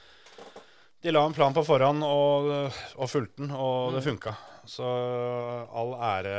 [1.01, 2.49] de la en plan på forhånd og,
[3.01, 4.35] og fulgte den, og det funka.
[4.69, 6.35] Så all ære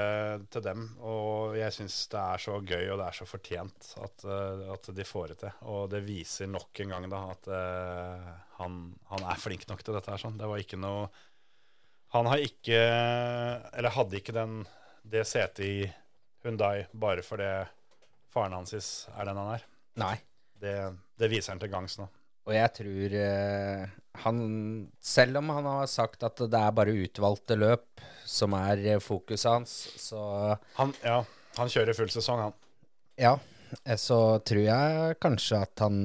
[0.54, 0.84] til dem.
[1.04, 4.92] Og jeg syns det er så gøy og det er så fortjent at, eh, at
[4.96, 5.58] de får det til.
[5.74, 8.30] Og det viser nok en gang da at uh,
[8.62, 8.78] han,
[9.10, 10.22] han er flink nok til dette her.
[10.22, 10.38] Sånn.
[10.40, 11.10] Det var ikke noe
[12.14, 12.80] Han har ikke
[13.72, 14.62] Eller hadde ikke den,
[15.02, 15.76] det setet i
[16.46, 17.50] Hundai bare fordi
[18.32, 19.66] faren hans er den han er.
[20.02, 20.16] Nei.
[20.62, 20.76] Det,
[21.18, 22.06] det viser han til gangs nå.
[22.52, 23.84] Og jeg tror eh,
[24.26, 24.40] han
[25.00, 29.48] Selv om han har sagt at det er bare utvalgte løp som er eh, fokuset
[29.50, 30.20] hans, så
[30.78, 31.22] Han, ja,
[31.58, 32.54] han kjører full sesong, han.
[33.20, 33.32] ja.
[33.86, 35.98] eh, Så tror jeg kanskje at han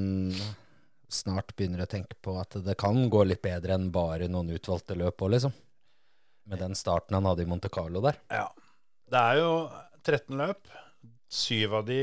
[1.11, 4.97] snart begynner å tenke på at det kan gå litt bedre enn bare noen utvalgte
[4.99, 5.55] løp òg, liksom.
[6.51, 8.19] Med den starten han hadde i Monte Carlo der.
[8.31, 8.49] Ja.
[9.07, 9.51] Det er jo
[10.03, 10.67] 13 løp.
[11.31, 12.01] Syv av de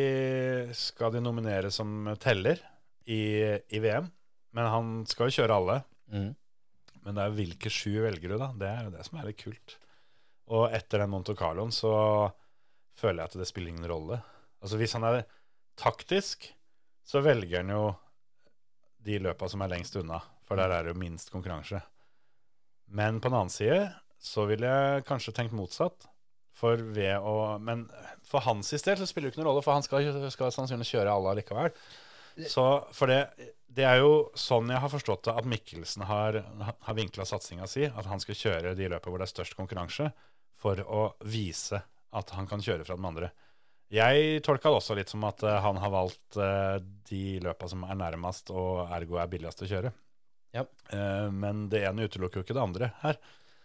[0.76, 2.60] skal de nominere som teller
[3.08, 3.24] i,
[3.72, 4.08] i VM.
[4.54, 5.78] Men han skal jo kjøre alle.
[6.14, 6.32] Mm.
[7.04, 8.52] Men det er hvilke sju velger du, da?
[8.58, 9.78] Det er jo det som er litt kult.
[10.54, 11.94] Og etter den Monte Carloen så
[13.00, 14.20] føler jeg at det spiller ingen rolle.
[14.64, 15.24] Altså Hvis han er
[15.80, 16.48] taktisk,
[17.04, 17.84] så velger han jo
[19.04, 20.22] de løpa som er lengst unna.
[20.48, 21.82] For der er det jo minst konkurranse.
[22.94, 23.88] Men på den annen side
[24.24, 26.08] så ville jeg kanskje tenkt motsatt.
[26.54, 27.88] For ved å Men
[28.24, 31.12] for hans del så spiller det ikke noen rolle, for han skal, skal sannsynligvis kjøre
[31.12, 31.74] alle allikevel.
[32.50, 32.66] Så
[32.96, 33.20] for det,
[33.68, 36.40] det er jo sånn jeg har forstått det, at Mikkelsen har,
[36.86, 37.86] har vinkla satsinga si.
[37.88, 40.12] At han skal kjøre de løpene hvor det er størst konkurranse,
[40.60, 41.82] for å vise
[42.14, 43.32] at han kan kjøre fra de andre.
[43.94, 46.78] Jeg tolka det også litt som at eh, han har valgt eh,
[47.10, 49.92] de løpa som er nærmest, og ergo er billigst å kjøre.
[50.54, 50.66] Ja.
[50.94, 53.20] Eh, men det ene utelukker jo ikke det andre her.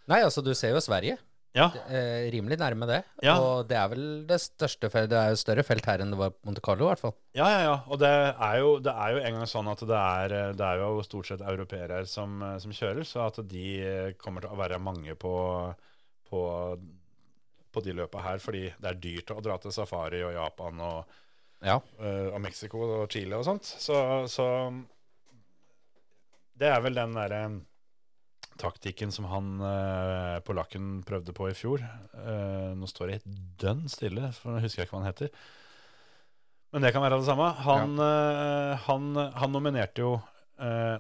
[0.09, 1.17] Nei, altså, du ser jo Sverige.
[1.59, 3.01] Ja, Eh, rimelig nærme det.
[3.27, 3.35] Ja.
[3.43, 5.11] Og det er vel det største feltet.
[5.13, 7.15] Det er jo større felt her enn det var på Monte Carlo, i hvert fall.
[7.37, 7.75] Ja, ja, ja.
[7.91, 10.83] Og det er jo, det er jo en gang sånn at det er, det er
[10.85, 13.67] jo stort sett europeere som, som kjører, så at de
[14.23, 15.35] kommer til å være mange på,
[16.31, 16.43] på,
[17.75, 21.19] på de løpa her, fordi det er dyrt å dra til safari og Japan og,
[21.67, 21.81] Ja.
[21.99, 23.67] øh, og Mexico og Chile og sånt.
[23.67, 23.99] Så,
[24.31, 24.47] så
[26.59, 27.41] det er vel den derre
[28.61, 31.85] taktikken som han eh, polakken prøvde på i fjor.
[32.15, 35.33] Eh, nå står det helt dønn stille, for nå husker jeg ikke hva han heter.
[36.75, 37.49] Men det kan være det samme.
[37.65, 40.17] Han, eh, han, han nominerte jo
[40.61, 40.97] eh,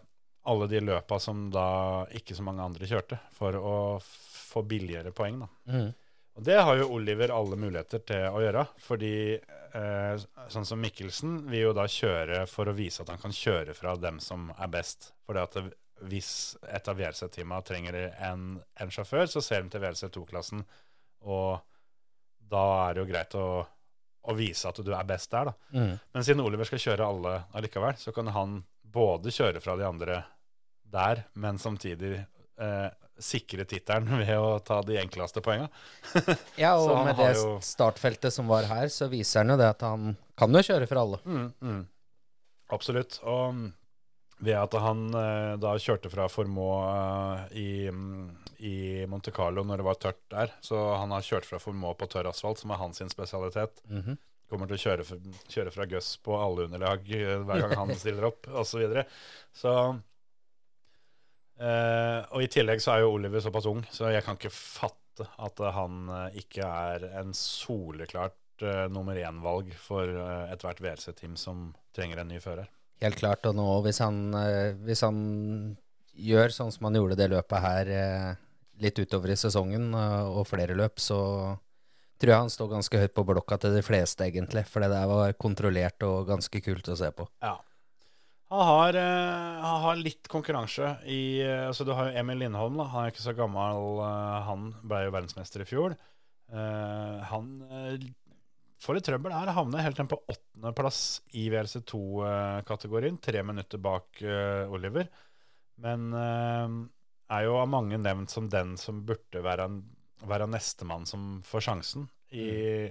[0.49, 1.68] alle de løpa som da
[2.16, 5.42] ikke så mange andre kjørte, for å få billigere poeng.
[5.44, 5.51] da.
[5.68, 5.90] Mm.
[6.38, 8.64] Og det har jo Oliver alle muligheter til å gjøre.
[8.81, 13.35] Fordi eh, sånn som Mikkelsen vil jo da kjøre for å vise at han kan
[13.35, 15.11] kjøre fra dem som er best.
[15.27, 15.75] Fordi at det,
[16.07, 17.97] hvis et av VRC-teama trenger
[18.29, 18.45] en,
[18.81, 20.63] en sjåfør, så ser de til VRC2-klassen,
[21.27, 21.59] og
[22.49, 23.47] da er det jo greit å,
[24.29, 25.57] å vise at du er best der, da.
[25.75, 25.95] Mm.
[26.15, 30.23] Men siden Oliver skal kjøre alle allikevel, så kan han både kjøre fra de andre
[30.89, 32.89] der, men samtidig eh,
[33.21, 35.69] sikre tittelen ved å ta de enkleste poengene.
[36.63, 39.85] Ja, og med det jo- startfeltet som var her, så viser han jo det at
[39.85, 41.21] han kan jo kjøre for alle.
[41.27, 41.83] Mm, mm.
[42.73, 43.19] Absolutt.
[43.25, 43.69] Og mm,
[44.38, 48.29] ved at han eh, da kjørte fra Formå eh, i, mm,
[48.66, 48.77] i
[49.11, 52.31] Monte Carlo når det var tørt der, så han har kjørt fra Formå på tørr
[52.31, 53.83] asfalt, som er hans spesialitet.
[53.83, 53.83] spesialitet.
[53.90, 54.18] -hmm.
[54.48, 55.18] Kommer til å kjøre,
[55.53, 58.70] kjøre fra Guss på alle underlag eh, hver gang han stiller opp, osv.
[58.70, 59.05] Så, videre.
[59.53, 59.74] så
[61.61, 65.27] eh, Og i tillegg så er jo Oliver såpass ung, så jeg kan ikke fatte
[65.37, 70.07] at han uh, ikke er en soleklart uh, nummer én-valg for
[70.46, 72.68] ethvert VRC-team som trenger en ny fører.
[73.03, 73.47] Helt klart.
[73.47, 75.19] Og nå, hvis han, eh, hvis han
[76.19, 78.33] gjør sånn som han gjorde det løpet her eh,
[78.83, 81.21] litt utover i sesongen, eh, og flere løp, så
[82.19, 84.67] tror jeg han står ganske høyt på blokka til de fleste, egentlig.
[84.67, 87.29] For det der var kontrollert og ganske kult å se på.
[87.45, 87.57] Ja.
[88.49, 92.87] Han har, han har litt konkurranse i altså Du har jo Emil Lindholm, da.
[92.95, 94.01] Han er ikke så gammel.
[94.47, 95.99] han ble jo verdensmester i fjor.
[96.49, 97.51] Uh, han
[98.79, 99.51] eh, får litt trøbbel her.
[99.57, 101.01] Havner helt ned på åttendeplass
[101.35, 103.19] i WRC2-kategorien.
[103.23, 105.09] Tre minutter bak uh, Oliver.
[105.83, 106.69] Men uh,
[107.35, 109.69] er jo av mange nevnt som den som burde være,
[110.27, 112.88] være nestemann som får sjansen i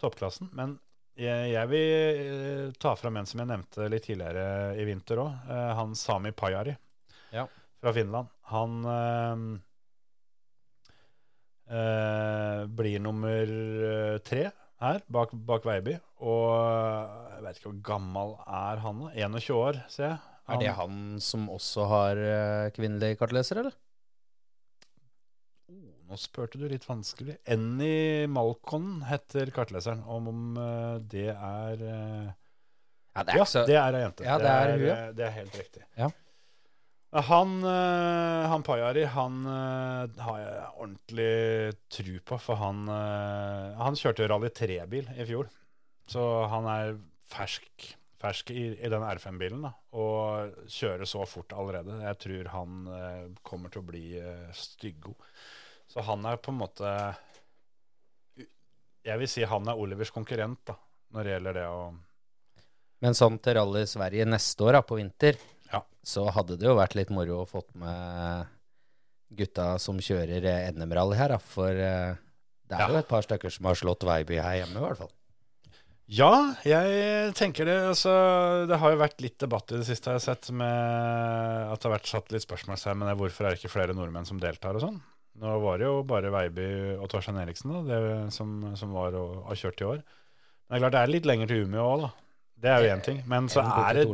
[0.00, 0.50] toppklassen.
[0.52, 0.78] Men
[1.14, 5.44] jeg, jeg vil eh, ta fram en som jeg nevnte litt tidligere i vinter òg.
[5.78, 6.74] han Sami Pajari
[7.30, 7.44] Ja.
[7.78, 8.32] fra Finland.
[8.50, 9.44] Han eh,
[11.76, 13.54] eh, blir nummer
[13.92, 14.50] eh, tre
[14.84, 15.96] her, bak, bak Veiby.
[16.24, 16.52] Og
[17.34, 19.02] jeg vet ikke hvor gammel er han?
[19.06, 19.10] da?
[19.26, 20.20] 21 år, ser jeg.
[20.44, 23.76] Er det han som også har eh, kvinnelig kartleser, eller?
[25.72, 27.38] Oh, nå spurte du litt vanskelig.
[27.48, 30.02] Annie Malcon heter kartleseren.
[30.04, 32.28] Om, om eh, det er eh,
[33.14, 34.28] Ja, det er Ja, så det er ei jente.
[34.28, 34.98] Ja, det er ja.
[34.98, 35.86] eh, det er helt riktig.
[35.96, 36.10] Ja.
[37.14, 43.98] Han, eh, han Pajari, han eh, har jeg ordentlig tru på, for han, eh, han
[43.98, 45.46] kjørte Rally 3-bil i fjor.
[46.10, 46.96] Så han er
[47.30, 47.86] fersk,
[48.18, 52.00] fersk i, i den R5-bilen, da, og kjører så fort allerede.
[52.02, 52.90] Jeg tror han
[53.46, 54.04] kommer til å bli
[54.58, 55.14] styggod.
[55.86, 56.90] Så han er på en måte
[59.04, 60.74] Jeg vil si han er Olivers konkurrent, da,
[61.14, 61.80] når det gjelder det å
[63.06, 65.38] Men sånn til Rally Sverige neste år, da, på vinter,
[65.74, 65.82] Ja.
[66.06, 68.52] så hadde det jo vært litt moro å fått med
[69.34, 71.40] gutta som kjører eh, NM-rally her, da.
[71.42, 72.16] For eh,
[72.70, 75.12] det er jo et par stykker som har slått Veiby her hjemme, i hvert fall.
[76.12, 77.78] Ja, jeg tenker det.
[77.94, 78.12] Altså,
[78.68, 81.88] det har jo vært litt debatt i det siste, jeg har sett, med at det
[81.88, 83.16] har vært satt litt spørsmålstegn det.
[83.20, 85.00] hvorfor er det ikke flere nordmenn som deltar og sånn.
[85.40, 86.66] Nå var det jo bare Veiby
[87.00, 88.02] og Torstein Eriksen da, det,
[88.36, 90.04] som, som var og har kjørt i år.
[90.04, 92.12] Men det er klart det er litt lenger til Umeå òg, da.
[92.64, 93.18] Det er jo én ting.
[93.28, 94.04] Men så er det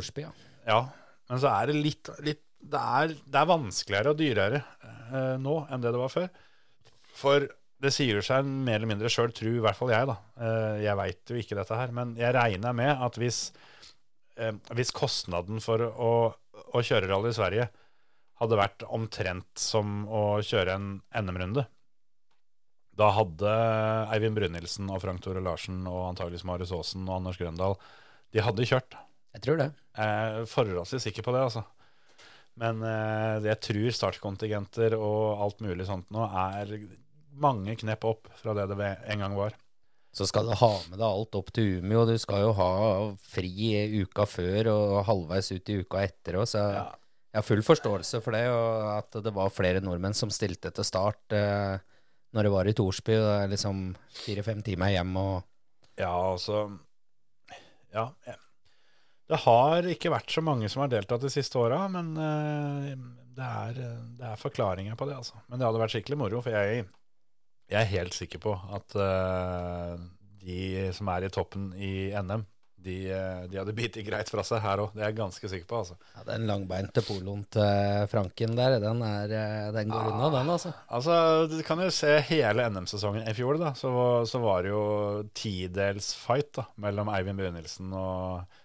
[0.65, 0.81] ja.
[1.31, 5.57] Men så er det litt, litt det, er, det er vanskeligere og dyrere eh, nå
[5.71, 6.29] enn det det var før.
[7.17, 7.47] For
[7.81, 10.17] det sier seg mer eller mindre sjøl, tror i hvert fall jeg, da.
[10.45, 13.41] Eh, jeg veit jo ikke dette her, men jeg regner med at hvis,
[14.37, 16.13] eh, hvis kostnaden for å,
[16.75, 17.71] å kjøre rally i Sverige
[18.41, 20.91] hadde vært omtrent som å kjøre en
[21.23, 21.65] NM-runde,
[23.01, 23.53] da hadde
[24.13, 27.79] Eivind Brynildsen og Frank Tore Larsen og antageligvis Marius Aasen og Anders Grøndal
[28.35, 28.97] de hadde kjørt.
[29.37, 29.69] Jeg tror det.
[29.97, 31.63] Jeg er forholdsvis sikker på det, altså.
[32.61, 36.73] Men eh, jeg tror startkontingenter og alt mulig sånt nå er
[37.41, 39.55] mange knep opp fra det det en gang var.
[40.11, 42.71] Så skal du ha med deg alt opp til Umeå, og du skal jo ha
[43.23, 43.53] fri
[44.03, 46.83] uka før og halvveis ut i uka etter òg, så Ja.
[47.31, 50.85] jeg har full forståelse for det, og at det var flere nordmenn som stilte til
[50.85, 51.79] start eh,
[52.35, 53.95] når det var i Torsby, det er liksom
[54.27, 55.45] fire-fem timer hjem og
[55.97, 56.79] Ja, altså
[57.95, 58.11] Ja.
[58.27, 58.35] ja.
[59.31, 62.95] Det har ikke vært så mange som har deltatt de siste åra, men eh,
[63.37, 63.83] det, er,
[64.19, 65.39] det er forklaringer på det, altså.
[65.47, 66.87] Men det hadde vært skikkelig moro, for jeg,
[67.71, 69.93] jeg er helt sikker på at eh,
[70.43, 72.43] de som er i toppen i NM,
[72.81, 74.95] de, eh, de hadde bitt greit fra seg her òg.
[74.97, 75.99] Det er jeg ganske sikker på, altså.
[76.17, 79.35] ja, Den langbeinte poloen til Franken der, den, er,
[79.77, 80.73] den går unna, den, altså.
[80.89, 81.19] Altså,
[81.53, 83.61] Du kan jo se hele NM-sesongen i fjor.
[83.61, 83.93] da, Så,
[84.27, 84.83] så var det jo
[85.37, 88.59] tidels fight da, mellom Eivind Brynildsen og,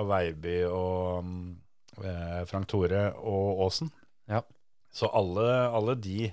[0.00, 1.48] og Veiby og mm,
[2.04, 3.92] eh, Frank Tore og Aasen.
[4.30, 4.42] Ja.
[4.92, 6.30] Så alle, alle de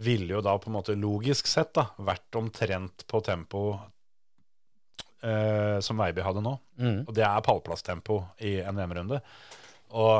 [0.00, 3.64] ville jo da på en måte logisk sett da, vært omtrent på tempo
[5.20, 6.56] eh, som Veiby hadde nå.
[6.80, 7.00] Mm.
[7.06, 9.20] Og det er pallplasstempo i en VM-runde.
[10.00, 10.14] Og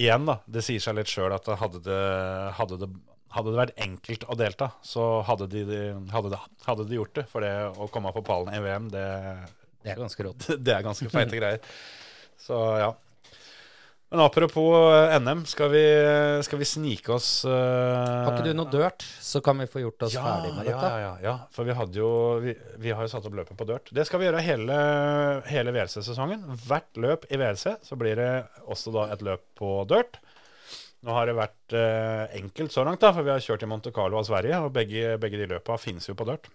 [0.00, 2.04] igjen, da, det sier seg litt sjøl at hadde det,
[2.58, 2.90] hadde, det,
[3.36, 5.64] hadde det vært enkelt å delta, så hadde de,
[6.12, 7.28] hadde, de, hadde de gjort det.
[7.30, 9.06] For det å komme på pallen i VM, det,
[9.84, 10.50] Det er ganske rått.
[10.66, 11.74] det er ganske feite greier.
[12.40, 12.92] Så ja.
[14.14, 15.82] Men apropos eh, NM, skal vi,
[16.46, 17.50] skal vi snike oss uh...
[17.50, 20.90] Har ikke du noe dirt, så kan vi få gjort oss ja, ferdig med dette.
[20.92, 22.10] ja, ja, ja, for vi, jo,
[22.44, 23.90] vi, vi har jo satt opp løpet på dirt.
[23.90, 24.76] Det skal vi gjøre hele,
[25.50, 26.46] hele VRC-sesongen.
[26.62, 28.30] Hvert løp i VLC så blir det
[28.70, 30.20] også da et løp på dirt.
[31.04, 33.90] Nå har det vært uh, enkelt så langt, da, for vi har kjørt i Monte
[33.92, 36.46] Carlo av Sverige, og begge, begge de løpa finnes jo på dirt.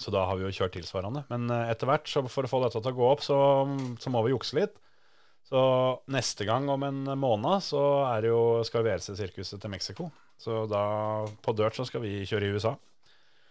[0.00, 1.24] Så da har vi jo kjørt tilsvarende.
[1.32, 3.38] Men eh, etter hvert, så for å få dette til å gå opp, så,
[4.00, 4.78] så må vi jukse litt.
[5.50, 5.60] Så
[6.12, 10.08] neste gang om en måned så er det jo, skal VLC-sirkuset til Mexico.
[10.40, 10.84] Så da
[11.44, 12.72] på dirt så skal vi kjøre i USA.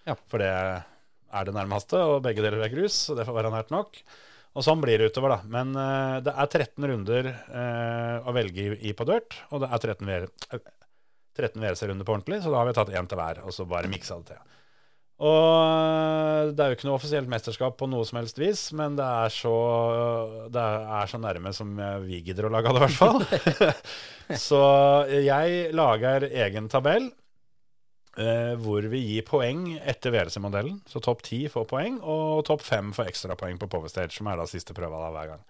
[0.07, 0.15] Ja.
[0.31, 3.73] For det er det nærmeste, og begge deler er grus, så det får være nært
[3.73, 3.99] nok.
[4.57, 5.39] Og sånn blir det utover, da.
[5.51, 9.83] Men uh, det er 13 runder uh, å velge i, på dirt, og det er
[9.93, 10.25] 13 VR
[11.39, 13.91] 13 VRC-runder på ordentlig, så da har vi tatt én til hver, og så bare
[13.91, 14.57] miksa det til.
[15.19, 19.03] Og det er jo ikke noe offisielt mesterskap på noe som helst vis, men det
[19.03, 19.55] er så,
[20.47, 21.73] det er så nærme som
[22.05, 23.73] vi gidder å lage det, i hvert fall.
[24.47, 24.61] så
[25.11, 27.09] jeg lager egen tabell
[28.17, 30.79] eh, hvor vi gir poeng etter VLC-modellen.
[30.89, 34.39] Så topp 10 får poeng, og topp 5 får ekstrapoeng på Power Stage, som er
[34.39, 35.47] da siste prøva da hver gang.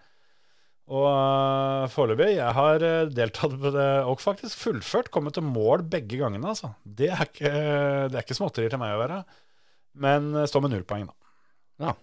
[0.89, 5.83] Og uh, foreløpig, jeg har eh, deltatt på det, og faktisk fullført, kommet til mål
[5.85, 6.71] begge gangene, altså.
[6.81, 7.51] Det er ikke,
[8.09, 9.19] det er ikke småtterier til meg å være.
[10.01, 11.33] Men uh, står med null poeng, da.
[11.85, 11.95] Ja.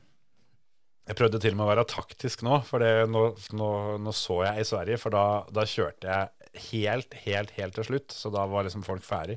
[1.07, 3.69] Jeg prøvde til og med å være taktisk nå, for det, nå, nå,
[4.03, 8.15] nå så jeg i Sverige, for da, da kjørte jeg helt, helt, helt til slutt,
[8.17, 9.37] så da var liksom folk ferdig,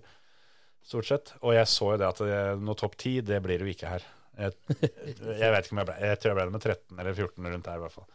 [0.86, 1.34] stort sett.
[1.44, 4.08] Og jeg så jo det at det, noe topp 10, det blir jo ikke her.
[4.40, 4.56] Jeg,
[5.44, 7.52] jeg vet ikke om jeg ble, jeg tror jeg ble det med 13 eller 14
[7.54, 8.10] rundt der i hvert fall.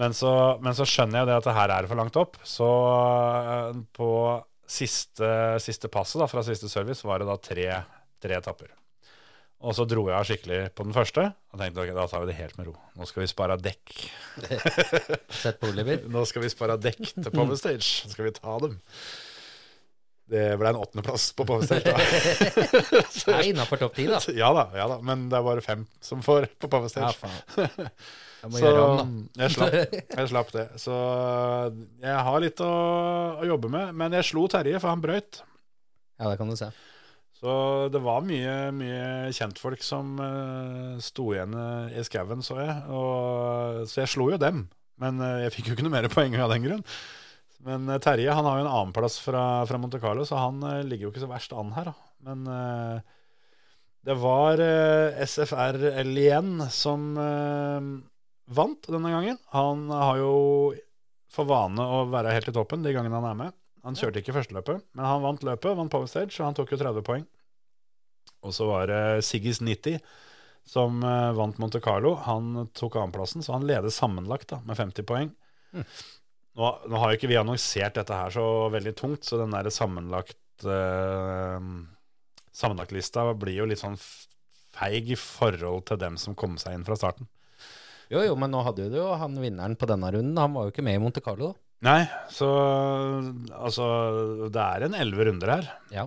[0.00, 0.32] Men så,
[0.64, 2.38] men så skjønner jeg det at det her er for langt opp.
[2.46, 2.68] Så
[3.44, 4.10] eh, på
[4.70, 7.66] siste, siste passet da, fra siste service var det da tre,
[8.22, 8.70] tre etapper.
[9.60, 12.30] Og så dro jeg av skikkelig på den første og tenkte ok, da tar vi
[12.30, 12.74] det helt med ro.
[12.96, 13.96] Nå skal vi spare dekk.
[15.42, 16.06] Sett på Oliver.
[16.08, 17.84] Nå skal vi spare dekk til Power Stage.
[18.06, 18.78] Så skal vi ta dem.
[20.30, 21.92] Det ble en åttendeplass på Power Stage.
[21.92, 23.34] da.
[23.36, 24.20] Er innafor topp ti, da.
[24.32, 27.40] ja da, ja da, men det er bare fem som får på Power Ja, faen.
[28.40, 29.42] Jeg må Så gjøre om, da.
[29.42, 30.64] jeg slapp, jeg slapp det.
[30.80, 30.94] Så
[32.00, 32.70] jeg har litt å,
[33.42, 33.92] å jobbe med.
[33.92, 35.42] Men jeg slo Terje, for han brøyt.
[36.16, 36.70] Ja, det kan du se.
[37.40, 37.52] Så
[37.88, 42.74] det var mye, mye kjentfolk som uh, sto igjen eh, i skauen, så jeg.
[42.92, 44.66] Og, så jeg slo jo dem.
[45.00, 46.84] Men uh, jeg fikk jo ikke noe mer poeng av den grunn.
[47.64, 51.08] Men uh, Terje han har jo en annenplass fra, fra Monte Carlo, så han ligger
[51.08, 51.88] jo ikke så verst an her.
[51.88, 51.96] Da.
[52.28, 52.44] Men
[54.04, 55.76] det var eh, SFR
[56.08, 57.10] Lien som
[58.50, 59.40] vant denne gangen.
[59.56, 60.34] Han har jo
[61.32, 63.56] for vane å være helt i toppen de gangene han er med.
[63.86, 66.80] Han kjørte ikke førsteløpet, men han vant løpet, vant Power Stage, og han tok jo
[66.82, 67.24] 30 poeng.
[68.44, 70.00] Og så var det Siggis 90
[70.68, 72.14] som eh, vant Monte Carlo.
[72.26, 75.30] Han tok annenplassen, så han leder sammenlagt da, med 50 poeng.
[76.58, 79.70] Nå, nå har jo ikke vi annonsert dette her så veldig tungt, så den der
[79.72, 81.70] sammenlagt eh,
[82.60, 83.94] Sammenlagtlista blir jo litt sånn
[84.74, 87.28] feig i forhold til dem som kom seg inn fra starten.
[88.10, 90.38] Jo, jo, men nå hadde du jo han vinneren på denne runden.
[90.42, 91.52] Han var jo ikke med i Monte Carlo.
[91.52, 91.69] da.
[91.86, 92.46] Nei, så
[93.56, 93.84] altså
[94.52, 95.68] Det er en elleve runder her.
[95.94, 96.06] Ja.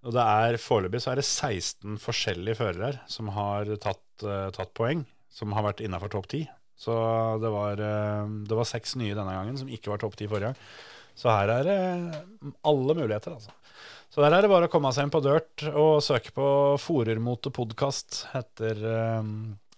[0.00, 4.72] Og det er foreløpig så er det 16 forskjellige førere som har tatt, uh, tatt
[4.76, 6.46] poeng, som har vært innafor topp 10.
[6.80, 6.94] Så
[7.42, 10.54] det var, uh, det var seks nye denne gangen som ikke var topp 10 forrige
[10.54, 10.64] gang.
[11.20, 11.78] Så her er det
[12.64, 13.52] alle muligheter, altså.
[14.10, 16.46] Så der er det bare å komme seg inn på Dirt og søke på
[16.80, 19.20] Forermotepodkast etter, uh,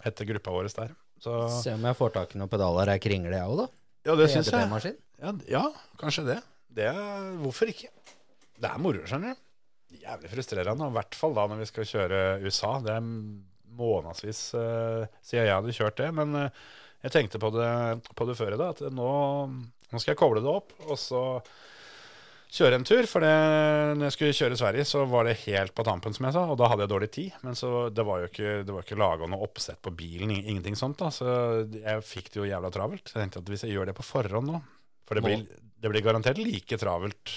[0.07, 0.95] etter gruppa vår der.
[1.23, 3.82] Så Se om jeg får tak i noen pedaler jeg kringler, jeg òg, da.
[4.07, 4.97] Ja, det syns jeg.
[5.23, 5.63] Ja, ja,
[6.01, 6.39] kanskje det.
[6.75, 7.91] det er, hvorfor ikke?
[8.59, 9.49] Det er moro, skjønner du.
[10.03, 12.73] Jævlig frustrerende, i hvert fall da når vi skal kjøre USA.
[12.83, 13.11] Det er
[13.79, 16.09] månedsvis uh, siden jeg hadde kjørt det.
[16.17, 16.65] Men uh,
[17.05, 17.73] jeg tenkte på det,
[18.17, 19.13] på det før i dag, at nå,
[19.93, 21.23] nå skal jeg koble det opp, og så
[22.53, 23.07] kjøre en tur.
[23.09, 23.33] For det,
[23.97, 26.45] når jeg skulle kjøre Sverige, så var det helt på tampen, som jeg sa.
[26.53, 27.41] Og da hadde jeg dårlig tid.
[27.47, 30.79] Men så, det var jo ikke, det var ikke laga noe oppsett på bilen, ingenting
[30.79, 31.01] sånt.
[31.01, 31.27] da, Så
[31.79, 33.09] jeg fikk det jo jævla travelt.
[33.09, 34.63] Jeg tenkte at hvis jeg gjør det på forhånd nå
[35.09, 35.47] For det blir,
[35.83, 37.33] det blir garantert like travelt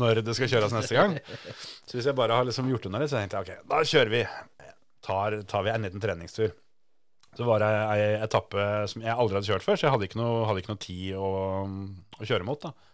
[0.00, 1.14] når det skal kjøres neste gang.
[1.86, 4.12] Så hvis jeg bare har liksom gjort unna det, så tenkte jeg ok, da kjører
[4.16, 4.24] vi.
[5.06, 6.52] Tar, tar vi en liten treningstur.
[7.38, 10.18] Så var det ei etappe som jeg aldri hadde kjørt før, så jeg hadde ikke
[10.18, 11.30] noe, hadde ikke noe tid å,
[12.18, 12.66] å kjøre mot.
[12.66, 12.89] da.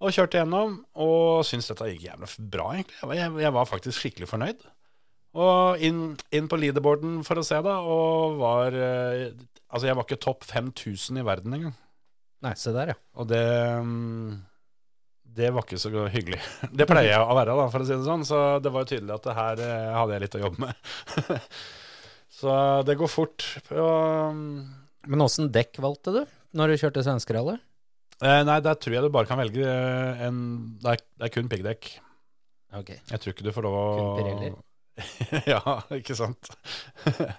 [0.00, 2.96] Og kjørte gjennom, og syntes dette gikk jævla bra, egentlig.
[2.96, 4.62] Jeg var, jeg, var faktisk skikkelig fornøyd.
[5.40, 6.00] Og inn,
[6.34, 9.30] inn på leaderboarden for å se, da, og var eh,
[9.70, 11.74] Altså, jeg var ikke topp 5000 i verden engang.
[12.42, 12.96] Nei, se der, ja.
[13.22, 13.44] Og det
[13.86, 14.32] mm,
[15.38, 16.40] Det var ikke så hyggelig.
[16.80, 18.26] Det pleier jeg å være, da, for å si det sånn.
[18.26, 20.90] Så det var jo tydelig at det her eh, hadde jeg litt å jobbe med.
[22.40, 22.56] så
[22.88, 23.46] det går fort.
[23.70, 24.42] Og,
[25.06, 26.22] Men åssen dekk valgte du
[26.58, 27.62] når du kjørte svenskerallet?
[28.22, 29.64] Eh, nei, der tror jeg du bare kan velge
[30.26, 30.38] en
[30.82, 31.90] Det er, det er kun piggdekk.
[32.80, 32.90] Ok.
[32.94, 34.50] Jeg tror ikke du får lov å Kun Pirelli?
[35.54, 35.60] ja,
[35.98, 36.52] ikke sant.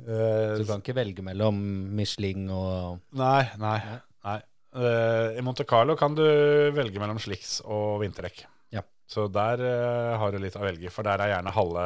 [0.00, 1.58] Eh, Så du kan ikke velge mellom
[1.92, 3.74] Michelin og Nei, nei.
[4.24, 4.36] nei.
[4.72, 6.22] Eh, I Monte Carlo kan du
[6.72, 8.46] velge mellom slicks og vinterdekk.
[8.72, 8.80] Ja.
[9.04, 11.84] Så der eh, har du litt å velge, for der er gjerne halve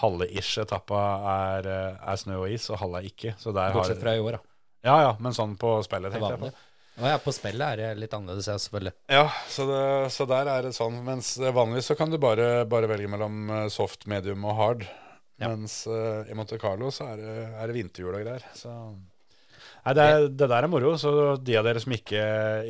[0.00, 1.02] halve ish etappa
[1.34, 3.34] er, eh, er snø og is, og halve er ikke.
[3.38, 4.54] Så der Bortsett har, fra i år, da.
[4.88, 6.52] Ja, ja, men sånn på spillet, tenkte jeg på.
[6.94, 8.92] Å ja, på spillet er det litt annerledes, ja, selvfølgelig.
[9.10, 9.80] Ja, så, det,
[10.14, 11.00] så der er det sånn.
[11.06, 14.84] Mens eh, vanligvis så kan du bare, bare velge mellom eh, soft, medium og hard.
[15.42, 15.48] Ja.
[15.50, 18.46] Mens uh, i Monte Carlo så er det, er det vinterhjul og greier.
[18.54, 18.70] Så
[19.84, 20.94] Nei, det, er, det der er moro.
[21.00, 21.10] Så
[21.42, 22.22] de av dere som ikke,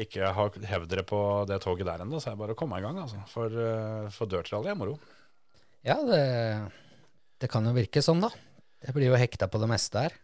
[0.06, 1.20] ikke har hevd dere på
[1.50, 3.02] det toget der ennå, så er det bare å komme i gang.
[3.04, 3.20] Altså.
[3.30, 4.96] For, uh, for dirtrally er moro.
[5.84, 6.24] Ja, det,
[7.44, 8.32] det kan jo virke sånn, da.
[8.80, 10.16] Det blir jo hekta på det meste her.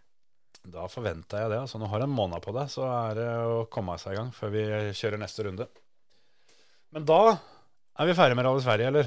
[0.69, 1.61] Da forventer jeg det.
[1.65, 4.19] Altså, nå har jeg en måned på deg, så er det å komme seg i
[4.19, 4.65] gang før vi
[4.97, 5.67] kjører neste runde.
[6.93, 9.07] Men da er vi ferdig med Rally Sverige, eller?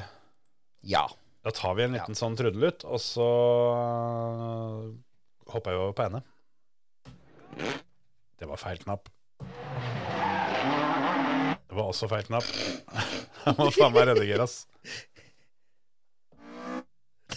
[0.87, 1.05] Ja.
[1.43, 3.27] Da tar vi en liten sånn trudelutt, og så
[5.53, 6.25] hopper jeg over på NM.
[8.39, 9.11] Det var feil knapp.
[11.73, 12.47] Det var også feil knapp.
[13.43, 14.63] Jeg må faen meg redigere, ass.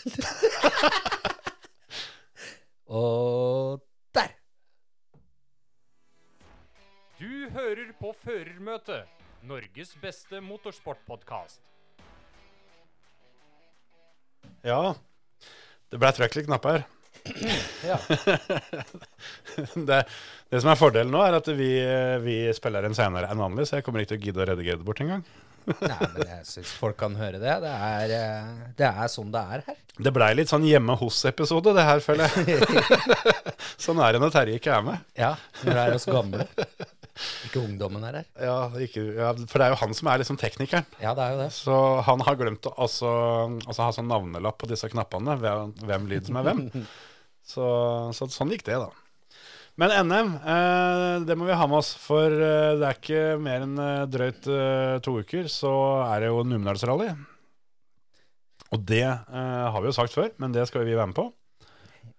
[2.86, 3.80] Og
[7.16, 9.06] Du hører på Førermøtet,
[9.48, 11.62] Norges beste motorsportpodkast.
[14.66, 14.92] Ja,
[15.88, 16.84] det ble trøkkelig knapp her.
[17.86, 17.96] Ja.
[19.88, 20.02] det,
[20.52, 21.70] det som er fordelen nå, er at vi,
[22.20, 24.82] vi spiller inn senere enn vanlig, så jeg kommer ikke til å gidde å redigere
[24.82, 25.24] det bort engang.
[25.66, 27.54] Nei, men jeg syns folk kan høre det.
[27.64, 29.80] Det er, eh, det er sånn det er her.
[30.04, 32.60] Det blei litt sånn hjemme hos-episode, det her, føler jeg.
[33.88, 35.08] sånn er det når Terje ikke er med.
[35.18, 35.32] Ja,
[35.64, 36.46] når det er oss gamle.
[37.46, 38.28] Ikke ungdommen er her.
[38.48, 40.86] Ja, ikke, ja, For det er jo han som er liksom teknikeren.
[41.00, 41.48] Ja, det er jo det.
[41.56, 43.10] Så han har glemt å altså,
[43.64, 46.64] altså ha sånn navnelapp på disse knappene, hvem, lyd som er hvem.
[47.46, 47.62] Så,
[48.10, 48.88] så sånn gikk det, da.
[49.78, 51.92] Men NM, eh, det må vi ha med oss.
[52.00, 55.70] For eh, det er ikke mer enn eh, drøyt eh, to uker, så
[56.08, 57.12] er det jo Numedalsrally.
[58.74, 61.28] Og det eh, har vi jo sagt før, men det skal vi være med på.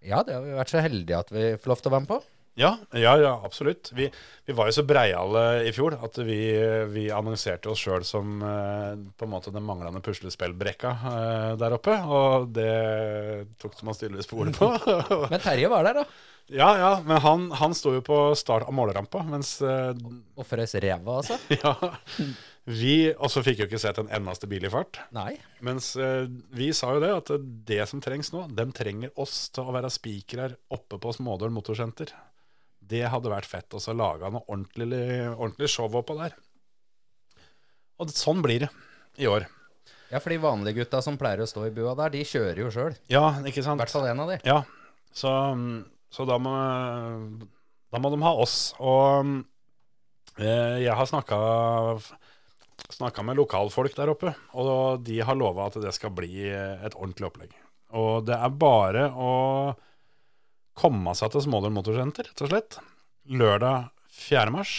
[0.06, 2.14] Ja, det har vi vært så heldige at vi får lov til å være med
[2.14, 2.22] på.
[2.58, 3.92] Ja, ja, ja absolutt.
[3.94, 4.08] Vi,
[4.46, 6.40] vi var jo så breiale i fjor at vi,
[6.90, 12.00] vi annonserte oss sjøl som eh, på en måte den manglende puslespillbrekka eh, der oppe.
[12.02, 12.72] Og det
[13.62, 14.72] tok man stille sporet på.
[15.32, 16.34] Men Terje var der, da.
[16.50, 19.92] ja, ja, men han, han sto jo på start av målerampa, mens eh,
[20.38, 21.38] Og frøs ræva, altså.
[21.62, 21.76] ja,
[22.68, 24.98] vi også fikk jo ikke sett en eneste bil i fart.
[25.16, 25.36] Nei.
[25.64, 26.26] Mens eh,
[26.58, 27.30] vi sa jo det, at
[27.70, 32.16] det som trengs nå, dem trenger oss til å være spikere oppe på Smådøl motorsenter.
[32.88, 35.02] Det hadde vært fett å lage noe ordentlig,
[35.36, 36.36] ordentlig show oppå der.
[38.00, 38.70] Og sånn blir det
[39.20, 39.48] i år.
[40.12, 42.72] Ja, for de vanlige gutta som pleier å stå i bua der, de kjører jo
[42.72, 42.96] sjøl.
[43.12, 43.82] Ja, ikke I sant?
[43.82, 44.38] hvert fall en av de.
[44.48, 44.62] Ja,
[45.12, 45.32] så,
[46.14, 46.54] så da, må,
[47.92, 48.56] da må de ha oss.
[48.80, 49.34] Og
[50.40, 51.40] eh, jeg har snakka,
[52.94, 57.28] snakka med lokalfolk der oppe, og de har lova at det skal bli et ordentlig
[57.32, 57.58] opplegg.
[57.98, 59.34] Og det er bare å
[60.78, 62.80] komme seg til Smådøl motorsenter, rett og slett.
[63.28, 64.54] Lørdag 4.
[64.54, 64.74] mars.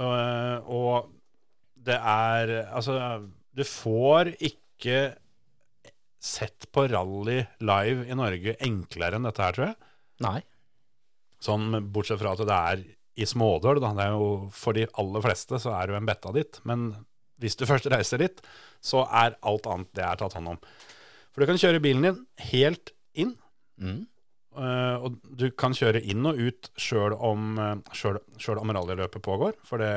[0.00, 1.10] Uh, og
[1.80, 2.94] det er Altså,
[3.52, 5.00] du får ikke
[6.20, 9.78] sett på rally live i Norge enklere enn dette her, tror jeg.
[10.24, 10.40] Nei.
[11.40, 12.82] Sånn bortsett fra at det er
[13.20, 13.92] i Smådøl, da.
[13.96, 16.60] Det er jo, for de aller fleste så er det jo en betta ditt.
[16.68, 16.90] Men
[17.40, 18.44] hvis du først reiser dit,
[18.84, 20.62] så er alt annet det er tatt hånd om.
[21.30, 23.34] For du kan kjøre bilen din helt inn.
[23.80, 24.04] Mm.
[24.60, 29.56] Eh, og du kan kjøre inn og ut sjøl om, eh, selv- om rallyløpet pågår,
[29.64, 29.90] for det,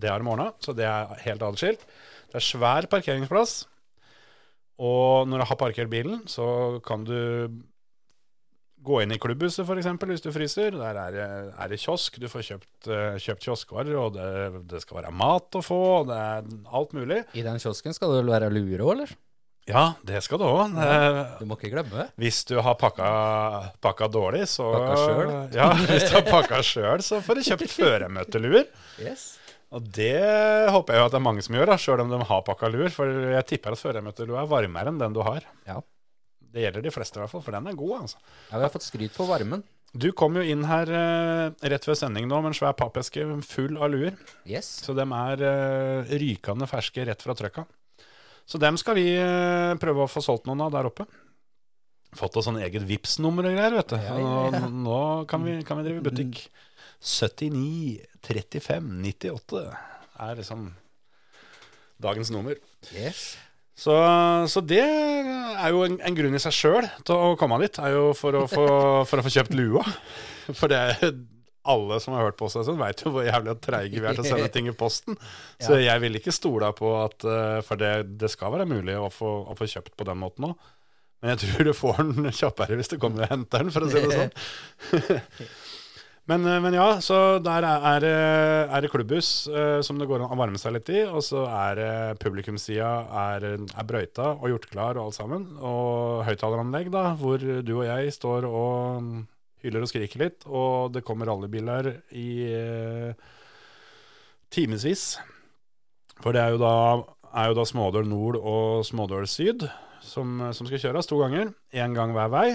[0.00, 1.84] det er i morgenen, så det er helt adskilt.
[2.30, 3.64] Det er svær parkeringsplass,
[4.84, 7.16] og når du har parkert bilen, så kan du
[8.84, 9.86] gå inn i klubbhuset f.eks.
[10.10, 10.74] hvis du fryser.
[10.76, 11.26] Der er det,
[11.56, 15.56] er det kiosk, du får kjøpt, eh, kjøpt kioskvarer, og det, det skal være mat
[15.56, 17.22] å få, og det er alt mulig.
[17.38, 19.14] I den kiosken skal det vel være lure òg, eller?
[19.70, 20.74] Ja, det skal du òg.
[21.40, 22.08] Du må ikke glemme.
[22.20, 23.06] Hvis du har pakka,
[23.84, 25.32] pakka dårlig, så Pakka selv?
[25.58, 28.68] Ja, hvis du har pakka sjøl, så får du kjøpt føremøteluer.
[29.00, 29.24] Yes.
[29.74, 30.20] Og det
[30.70, 32.92] håper jeg jo at det er mange som gjør, sjøl om de har pakka luer.
[32.94, 35.46] For jeg tipper at føremøtelua er varmere enn den du har.
[35.66, 35.80] Ja.
[36.54, 37.94] Det gjelder de fleste, i hvert fall, for den er god.
[38.04, 38.20] altså.
[38.50, 39.64] ja, vi har fått skryt for varmen.
[39.94, 43.78] Du kom jo inn her uh, rett før sending nå med en svær pappeske full
[43.78, 44.14] av luer.
[44.46, 44.68] Yes.
[44.84, 47.64] Så de er uh, rykende ferske rett fra trøkka.
[48.44, 51.06] Så dem skal vi eh, prøve å få solgt noen av der oppe.
[52.14, 53.96] Fått oss sånn eget vips nummer og greier, vet du.
[53.98, 54.60] Ja, ja, ja.
[54.68, 56.44] Nå, nå kan, vi, kan vi drive butikk.
[57.04, 59.64] 79 35 98
[60.24, 60.68] er liksom
[62.04, 62.56] dagens nummer.
[62.94, 63.34] yes.
[63.74, 63.90] Så,
[64.46, 67.96] så det er jo en, en grunn i seg sjøl til å komme dit, er
[67.96, 68.66] jo for å få,
[69.10, 69.82] for å få kjøpt lua.
[70.54, 71.10] For det
[71.64, 74.16] alle som har hørt på oss en stund, veit jo hvor jævlig treige vi er
[74.18, 75.16] til å sende ting i posten.
[75.64, 79.08] Så jeg vil ikke stole på at eh, For det, det skal være mulig å
[79.12, 80.70] få, å få kjøpt på den måten òg.
[81.24, 83.92] Men jeg tror du får den kjappere hvis du kommer og henter den, for å
[83.92, 84.34] si det sånn.
[86.24, 90.22] Men, eh, men ja, så der er, er, det- er klubbhus eh, som det går
[90.24, 91.02] an å varme seg litt i.
[91.04, 91.90] Og så er det
[92.22, 92.92] publikumssida
[93.26, 95.44] er, er brøyta og gjort klar og alt sammen.
[95.60, 99.10] Og høyttaleranlegg, da, hvor du og jeg står og
[99.64, 100.44] hyler og skriker litt.
[100.46, 103.32] Og det kommer rallybiler i eh,
[104.54, 105.14] timevis.
[106.20, 106.76] For det er jo da,
[107.34, 109.66] er jo da Smådøl nord og Smådøl syd
[110.04, 111.50] som, som skal kjøres to ganger.
[111.74, 112.48] Én gang hver vei.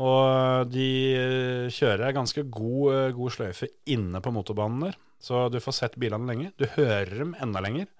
[0.00, 5.00] Og de eh, kjører ganske god, eh, god sløyfe inne på motorbanen der.
[5.20, 6.52] Så du får sett bilene lenge.
[6.56, 7.90] Du hører dem enda lenger.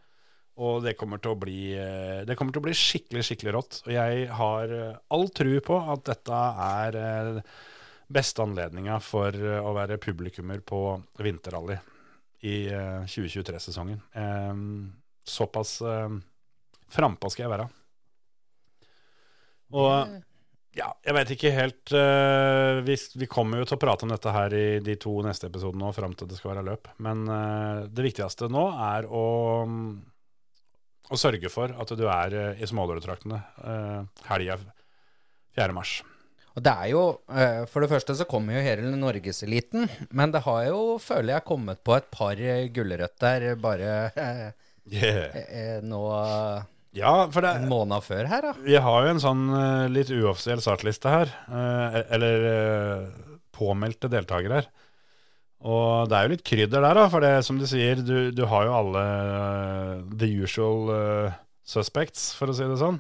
[0.61, 3.83] Og det kommer til å bli, eh, til å bli skikkelig, skikkelig rått.
[3.87, 4.75] Og jeg har
[5.11, 6.41] all tru på at dette
[6.71, 7.43] er
[8.11, 10.83] beste anledninga for eh, å være publikummer på
[11.23, 11.79] vinterrally
[12.41, 14.01] i eh, 2023-sesongen.
[14.13, 14.55] Eh,
[15.25, 16.09] såpass eh,
[16.89, 17.69] frampå skal jeg være.
[19.77, 20.19] Og
[20.75, 21.93] ja, jeg vet ikke helt
[22.87, 25.89] vi, vi kommer jo til å prate om dette her i de to neste episodene
[25.89, 26.91] og fram til det skal være løp.
[27.03, 27.23] Men
[27.91, 29.25] det viktigste nå er å,
[31.11, 34.59] å sørge for at du er i smålåretraktene uh, helga
[35.59, 35.75] 4.
[35.75, 36.01] mars.
[36.59, 40.43] Og det er jo, eh, For det første så kommer jo hele norgeseliten, men det
[40.47, 44.51] har jo, føler jeg, kommet på et par eh, gulrøtter bare eh,
[44.91, 45.85] Yeah.
[45.87, 46.01] nå
[46.97, 48.55] Ja, for det, en måned før her, da.
[48.65, 49.43] Vi har jo en sånn
[49.93, 51.31] litt uoffisiell startliste her.
[52.17, 53.13] eller
[53.55, 54.71] påmeldte deltakere her.
[55.61, 57.05] Og det er jo litt krydder der, da.
[57.13, 59.05] For det som du sier, du, du har jo alle
[60.17, 60.91] the usual
[61.63, 62.99] suspects, for å si det sånn.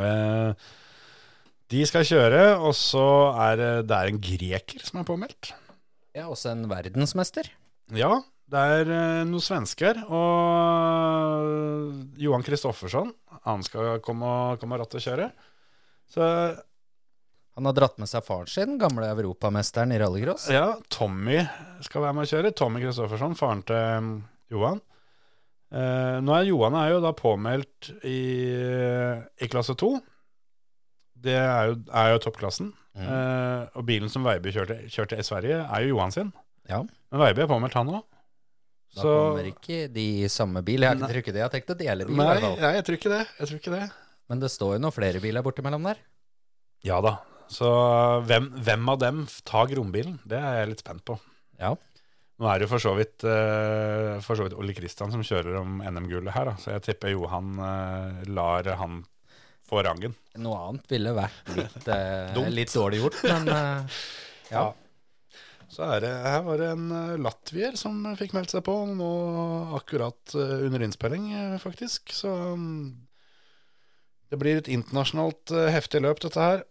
[0.00, 0.54] Eh,
[1.72, 5.54] de skal kjøre, og så er det, det er en greker som er påmeldt.
[6.12, 7.48] Ja, også en verdensmester.
[7.96, 8.20] Ja,
[8.52, 13.14] det er eh, noen svensker, og Johan Kristoffersson,
[13.46, 15.30] han skal komme komme og og kjøre.
[16.12, 16.22] Så
[17.56, 20.48] Han har dratt med seg faren sin, gamle europamesteren i rallycross.
[20.48, 21.36] ja, Tommy
[21.84, 22.52] skal være med å kjøre.
[22.56, 24.80] Tommy Kristoffersson, faren til um, Johan.
[25.72, 28.20] Eh, nå er Johan er jo da påmeldt i,
[29.40, 30.00] i klasse 2.
[31.22, 32.72] Det er jo, er jo toppklassen.
[32.92, 33.04] Mm.
[33.08, 36.32] Eh, og bilen som Veiby kjørte, kjørte i Sverige, er jo Johan sin.
[36.68, 36.82] Ja.
[36.82, 38.02] Men Veiby er påmeldt, han òg.
[38.92, 40.84] Da kommer ikke de i samme bil.
[40.84, 41.40] Jeg har ikke trykket det.
[41.40, 42.18] Jeg har tenkt å dele bil.
[42.18, 43.20] Nei, nei, jeg tror ikke det.
[43.38, 43.84] Jeg tror ikke det.
[44.28, 46.02] Men det står jo noen flere biler bortimellom der.
[46.84, 47.16] Ja da.
[47.52, 47.70] Så
[48.28, 50.18] hvem, hvem av dem tar Grombilen?
[50.28, 51.16] Det er jeg litt spent på.
[51.60, 51.72] Ja.
[52.40, 55.60] Nå er det jo for så vidt, uh, for så vidt Ole Kristian som kjører
[55.60, 56.54] om NM-gullet her, da.
[56.58, 59.02] så jeg tipper Johan uh, lar han
[59.72, 60.14] få rangen.
[60.44, 64.00] Noe annet ville vært litt, eh, litt dårlig gjort, men eh,
[64.52, 64.68] ja.
[65.72, 69.12] Så er det, her var det en eh, latvier som fikk meldt seg på nå
[69.78, 72.12] akkurat eh, under innspilling, eh, faktisk.
[72.12, 72.90] Så mm,
[74.28, 76.66] det blir et internasjonalt heftig løp, dette her.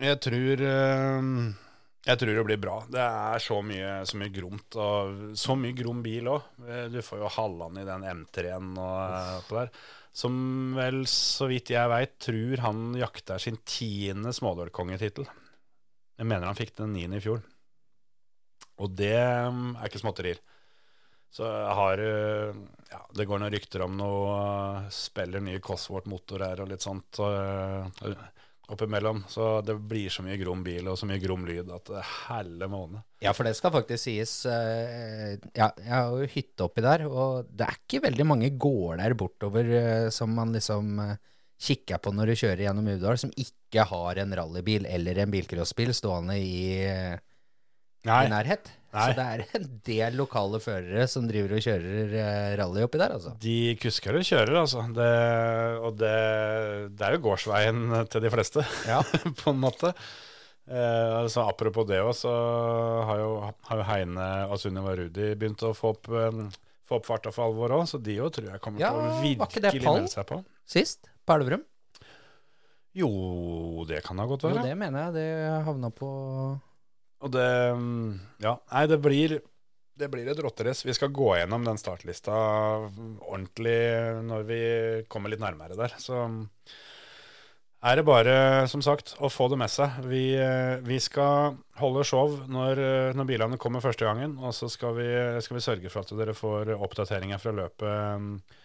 [0.00, 0.62] Jeg tror
[2.00, 2.76] jeg tror det blir bra.
[2.88, 6.46] Det er så mye, så mye gromt, og så mye grom bil òg.
[6.92, 9.50] Du får jo Halland i den M3-en og Uff.
[9.50, 9.74] på der.
[10.10, 10.34] Som
[10.74, 15.28] vel, så vidt jeg veit, tror han jakter sin tiende smådølkongetittel.
[16.18, 17.44] Jeg mener han fikk den niende i fjor.
[18.80, 19.14] Og det
[19.46, 20.40] um, er ikke småtterier.
[21.30, 26.42] Så jeg har uh, ja, Det går noen rykter om noe uh, Spiller nye Cosworth-motor
[26.42, 27.86] her og litt sånt uh,
[28.70, 29.24] oppimellom.
[29.30, 32.12] Så det blir så mye grom bil og så mye grom lyd at det er
[32.28, 33.02] helle måned.
[33.20, 34.36] Ja, for det skal faktisk sies.
[34.48, 39.16] Uh, ja, jeg har jo hytte oppi der, og det er ikke veldig mange gårder
[39.18, 41.18] bortover uh, som man liksom uh,
[41.60, 45.92] kikker på når du kjører gjennom Uvdal, som ikke har en rallybil eller en bilcrossbil
[45.96, 47.20] stående i, eh,
[48.08, 48.70] Nei, i nærhet.
[48.90, 49.02] Nei.
[49.06, 53.12] Så det er en del lokale førere som driver og kjører eh, rally oppi der,
[53.18, 53.34] altså.
[53.42, 54.82] de kusker og kjører, altså.
[54.96, 55.10] Det,
[55.84, 56.14] og det,
[56.98, 58.98] det er jo gårdsveien til de fleste, Ja.
[59.42, 59.92] på en måte.
[60.70, 62.32] Eh, altså, apropos det òg, så
[63.06, 63.30] har jo,
[63.68, 66.48] har jo Heine og Sunniva Rudi begynt å få opp, um,
[66.90, 69.50] få opp farta for alvor òg, så de òg tror jeg kommer Ja, til å
[69.52, 70.40] virkelig melde seg på.
[70.70, 71.62] Sist, på Elverum.
[72.98, 73.10] Jo,
[73.86, 75.14] det kan da godt Jo, det mener jeg.
[75.14, 76.08] Det havna på
[77.20, 78.10] Og det mm,
[78.44, 79.40] Ja, nei, det blir
[80.00, 80.86] det blir et rotterace.
[80.88, 83.80] Vi skal gå gjennom den startlista ordentlig
[84.24, 84.60] når vi
[85.12, 85.92] kommer litt nærmere der.
[86.00, 86.22] Så
[87.80, 90.02] er det bare, som sagt, å få det med seg.
[90.08, 94.68] Vi, eh, vi skal holde show når, eh, når bilene kommer første gangen, og så
[94.72, 95.08] skal vi,
[95.40, 98.56] skal vi sørge for at dere får oppdateringer fra løpet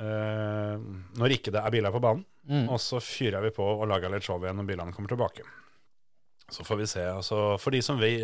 [0.00, 0.76] øh,
[1.20, 2.24] når ikke det er biler på banen.
[2.48, 2.68] mm.
[2.72, 5.44] Og så fyrer vi på og lager litt show igjen når bilene kommer tilbake.
[6.50, 7.04] Så får vi se.
[7.12, 8.14] Altså, for de som vi,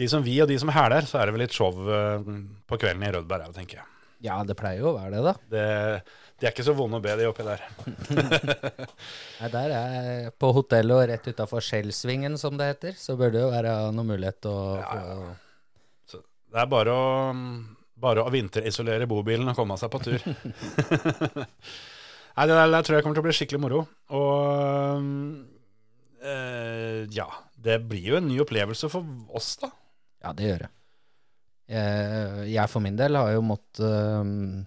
[0.00, 2.30] de som vi og de som hæler, så er det vel litt show eh,
[2.68, 3.90] på kvelden i Rødberg òg, tenker jeg.
[4.24, 5.34] Ja, det pleier jo å være det, da.
[5.52, 5.64] Det,
[6.40, 7.60] de er ikke så vonde å be, de oppi der.
[9.40, 13.42] Nei, der er på hotellet og rett utafor Skjellsvingen, som det heter, så bør det
[13.44, 15.34] jo være noen mulighet å Ja, ja.
[16.10, 17.08] Så det er bare å,
[18.00, 20.24] bare å vinterisolere bobilen og komme seg på tur.
[22.34, 23.84] Nei, det der, der tror jeg kommer til å bli skikkelig moro.
[24.16, 25.04] Og
[26.24, 27.28] eh, ja,
[27.64, 29.70] det blir jo en ny opplevelse for oss, da.
[30.24, 30.70] Ja, det gjør det.
[31.74, 34.64] Jeg, jeg for min del har jo måttet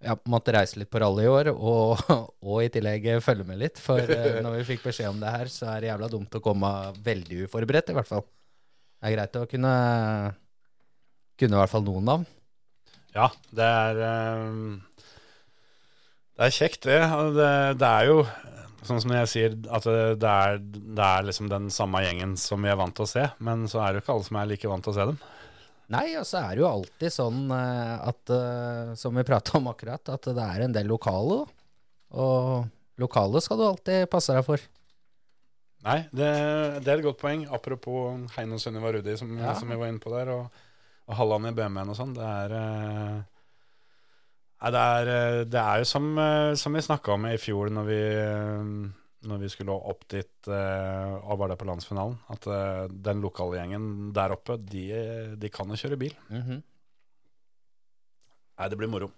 [0.00, 2.00] jeg ja, måtte reise litt på rally i år, og,
[2.48, 3.80] og i tillegg følge med litt.
[3.82, 6.44] For eh, når vi fikk beskjed om det her, så er det jævla dumt å
[6.44, 6.70] komme
[7.04, 8.24] veldig uforberedt, i hvert fall.
[9.00, 9.74] Det er greit å kunne
[11.40, 12.24] Kunne i hvert fall noen navn.
[13.16, 15.04] Ja, det er eh,
[16.36, 17.00] Det er kjekt, det.
[17.36, 18.24] Det, det er jo
[18.86, 22.70] sånn som jeg sier, at det, er, det er liksom den samme gjengen som vi
[22.72, 23.26] er vant til å se.
[23.44, 25.18] Men så er det jo ikke alle som er like vant til å se dem.
[25.90, 29.66] Nei, og så er det jo alltid sånn eh, at, eh, som vi prata om
[29.72, 31.40] akkurat, at det er en del lokale.
[32.14, 32.68] Og
[33.02, 34.62] lokale skal du alltid passe deg for.
[35.86, 36.28] Nei, det,
[36.84, 37.46] det er et godt poeng.
[37.56, 39.54] Apropos Heino Sunniva Rudi, som, Ja.
[39.58, 40.62] som vi var inne på der, og,
[41.08, 42.14] og Halland i BMW-en og sånn.
[42.14, 43.20] Det er eh,
[44.68, 47.86] det er, eh, det er jo som, eh, som vi snakka om i fjor når
[47.88, 48.66] vi, eh,
[49.30, 52.46] når vi skulle opp dit og var der på landsfinalen, at
[53.04, 54.84] den lokale gjengen der oppe, de,
[55.36, 56.14] de kan jo kjøre bil.
[56.32, 56.62] Mhm.
[58.60, 59.10] Nei, det blir moro.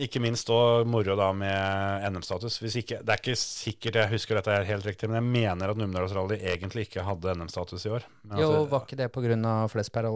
[0.00, 2.58] Ikke minst og moro da med NM-status.
[2.62, 2.70] Det
[3.04, 6.86] er ikke sikkert jeg husker dette er helt riktig, men jeg mener at Numedalsrally egentlig
[6.88, 8.06] ikke hadde NM-status i år.
[8.24, 9.54] Men Jo, altså, var ikke det pga.
[9.68, 10.08] flest per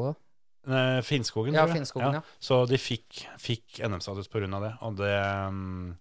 [0.69, 1.83] eh, Finnskogen, Ja, tror jeg.
[1.83, 2.23] Finnskogen, ja.
[2.39, 4.49] Så de fikk, fikk NM-status pga.
[4.49, 5.13] det, og det
[5.49, 5.93] um,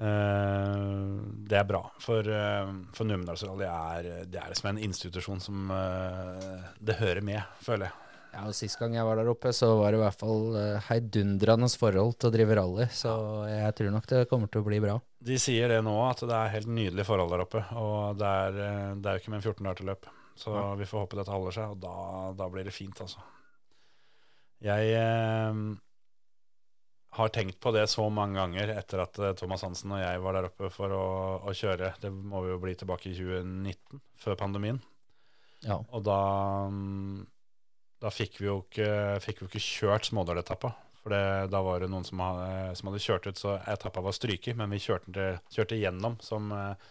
[0.00, 1.16] uh,
[1.48, 1.82] Det er bra.
[2.02, 7.42] For, uh, for Numedalsrally er, det er liksom en institusjon som uh, Det hører med,
[7.64, 8.06] føler jeg.
[8.30, 10.44] Ja, og Sist gang jeg var der oppe, så var det i hvert fall
[10.86, 12.86] heidundrende forhold til å drive rally.
[12.94, 13.10] Så
[13.50, 14.94] jeg tror nok det kommer til å bli bra.
[15.18, 17.64] De sier det nå, at det er helt nydelige forhold der oppe.
[17.74, 20.10] Og det det er jo ikke med en 14 dager til løp.
[20.38, 20.74] Så Ja.
[20.74, 21.94] vi får håpe dette holder seg, og da,
[22.38, 23.20] da blir det fint, altså.
[24.60, 25.60] Jeg eh,
[27.16, 30.36] har tenkt på det så mange ganger etter at eh, Thomas Hansen og jeg var
[30.36, 31.04] der oppe for å,
[31.42, 31.94] å kjøre.
[32.00, 34.80] Det må jo bli tilbake i 2019, før pandemien.
[35.66, 35.80] Ja.
[35.90, 36.20] Og da,
[36.72, 37.24] mm,
[38.00, 38.92] da fikk vi jo ikke,
[39.24, 40.70] fikk vi jo ikke kjørt Smådøletappa.
[41.00, 44.12] For det, da var det noen som hadde, som hadde kjørt ut, så etappa var
[44.16, 44.56] stryket.
[44.60, 46.88] Men vi kjørte, kjørte gjennom som, eh,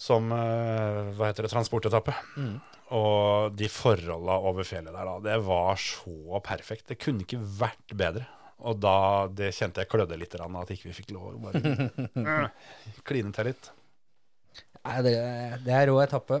[0.00, 2.14] som eh, hva heter det, transportetappe.
[2.40, 2.54] Mm.
[2.96, 6.88] Og de forholda over fjellet der, da, det var så perfekt.
[6.90, 8.24] Det kunne ikke vært bedre.
[8.66, 12.48] Og da det kjente jeg klødde litt, rann, at ikke vi fikk lov å bare
[13.08, 13.70] kline til litt.
[14.80, 15.14] Nei, det,
[15.66, 16.40] det er rå etappe.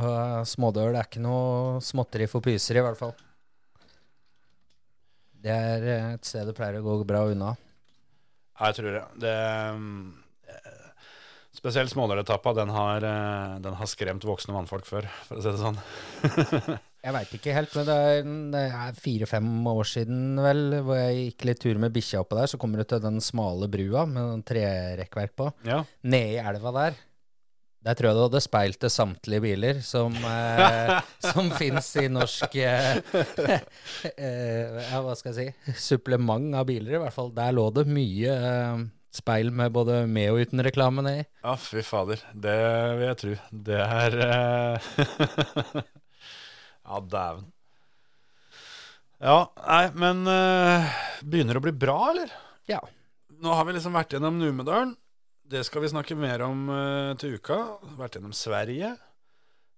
[0.00, 3.12] Og smådøl er ikke noe småtteri for pyser, i hvert fall.
[5.42, 7.52] Det er et sted det pleier å gå bra unna.
[8.62, 9.06] Jeg tror det.
[9.24, 9.86] det eh,
[11.62, 15.60] spesielt smådeletappa, den har, eh, den har skremt voksne mannfolk før, for å si det
[15.60, 15.78] sånn.
[17.02, 21.16] Jeg veit ikke helt, men det er, det er fire-fem år siden vel, hvor jeg
[21.16, 22.50] gikk litt tur med bikkja oppå der.
[22.52, 25.48] Så kommer du til den smale brua med trerekkverk på.
[25.66, 25.80] Ja.
[26.06, 27.00] Nede i elva der.
[27.82, 30.94] Der tror jeg du hadde speilt til samtlige biler som, eh,
[31.32, 32.92] som fins i norsk eh,
[34.14, 35.74] eh, hva skal jeg si?
[35.90, 37.34] Supplement av biler, i hvert fall.
[37.34, 41.24] Der lå det mye eh, speil med både med og uten reklame nedi.
[41.44, 42.22] ja, fy fader.
[42.32, 42.58] Det
[42.98, 43.34] vil jeg tro.
[43.68, 44.92] Det er eh,
[46.88, 47.44] Ja, dæven.
[49.22, 50.88] Ja, nei, men uh,
[51.22, 52.32] begynner det å bli bra, eller?
[52.66, 52.80] Ja.
[53.42, 54.96] Nå har vi liksom vært gjennom Numedalen.
[55.52, 57.60] Det skal vi snakke mer om uh, til uka.
[58.00, 58.96] Vært gjennom Sverige.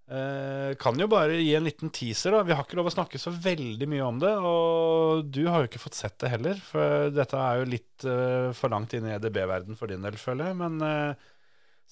[0.04, 2.42] Eh, kan jo bare gi en liten teaser, da.
[2.44, 4.32] Vi har ikke lov å snakke så veldig mye om det.
[4.36, 8.50] Og du har jo ikke fått sett det heller, for dette er jo litt eh,
[8.56, 10.58] for langt inn i EDB-verden for din del, føler jeg.
[10.60, 11.30] Men eh,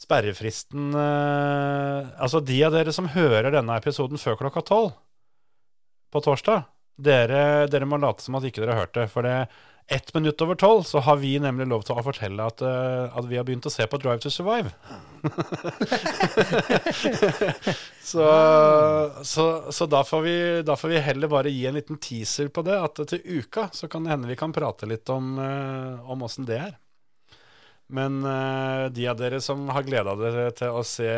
[0.02, 4.92] sperrefristen eh, Altså, de av dere som hører denne episoden før klokka tolv
[6.12, 6.66] på torsdag,
[7.00, 9.06] dere, dere må late som at ikke dere har hørt det.
[9.08, 9.36] For det
[9.86, 13.26] ett minutt over tolv så har vi nemlig lov til å fortelle at, eh, at
[13.28, 14.70] vi har begynt å se på Drive to Survive.
[18.12, 18.28] så
[19.22, 22.64] så, så da, får vi, da får vi heller bare gi en liten teaser på
[22.66, 22.78] det.
[22.78, 26.58] At til uka så kan det hende vi kan prate litt om, eh, åssen det
[26.58, 26.74] er.
[27.92, 31.12] Men eh, de av dere som har gleda dere til å se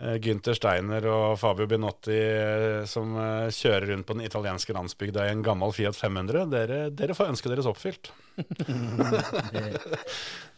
[0.00, 5.26] eh, Günther Steiner og Fabio Binotti eh, som eh, kjører rundt på den italienske landsbygda
[5.26, 8.12] i en gammel Fiat 500, dere, dere får ønsket deres oppfylt.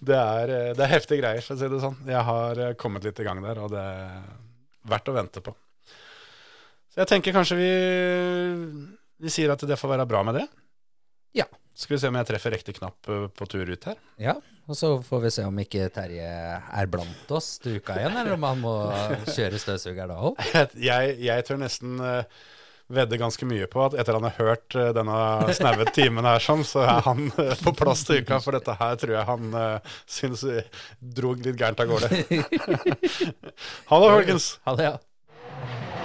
[0.09, 1.99] det, er, det er heftige greier, for å si det sånn.
[2.09, 4.29] Jeg har kommet litt i gang der, og det er
[4.89, 5.55] verdt å vente på.
[6.89, 7.73] Så jeg tenker kanskje vi,
[9.23, 10.47] vi sier at det får være bra med det.
[11.37, 11.47] Ja.
[11.79, 13.99] Skal vi se om jeg treffer riktig knapp eh, på tur ut her.
[14.19, 14.35] Ja,
[14.67, 18.35] og så får vi se om ikke Terje er blant oss til uka igjen, eller
[18.35, 18.73] om han må
[19.31, 20.41] kjøre støvsuger da òg.
[20.89, 22.41] Jeg, jeg tør nesten eh,
[22.91, 26.67] vedde ganske mye på at etter han har hørt eh, denne snaue timen her, sånn,
[26.67, 27.31] så er han
[27.63, 28.41] på plass til uka.
[28.43, 29.59] For dette her tror jeg han
[30.19, 30.43] syns
[30.99, 32.11] dro litt gærent av gårde.
[33.93, 34.57] ha det, folkens.
[34.67, 35.98] Ha det, ja.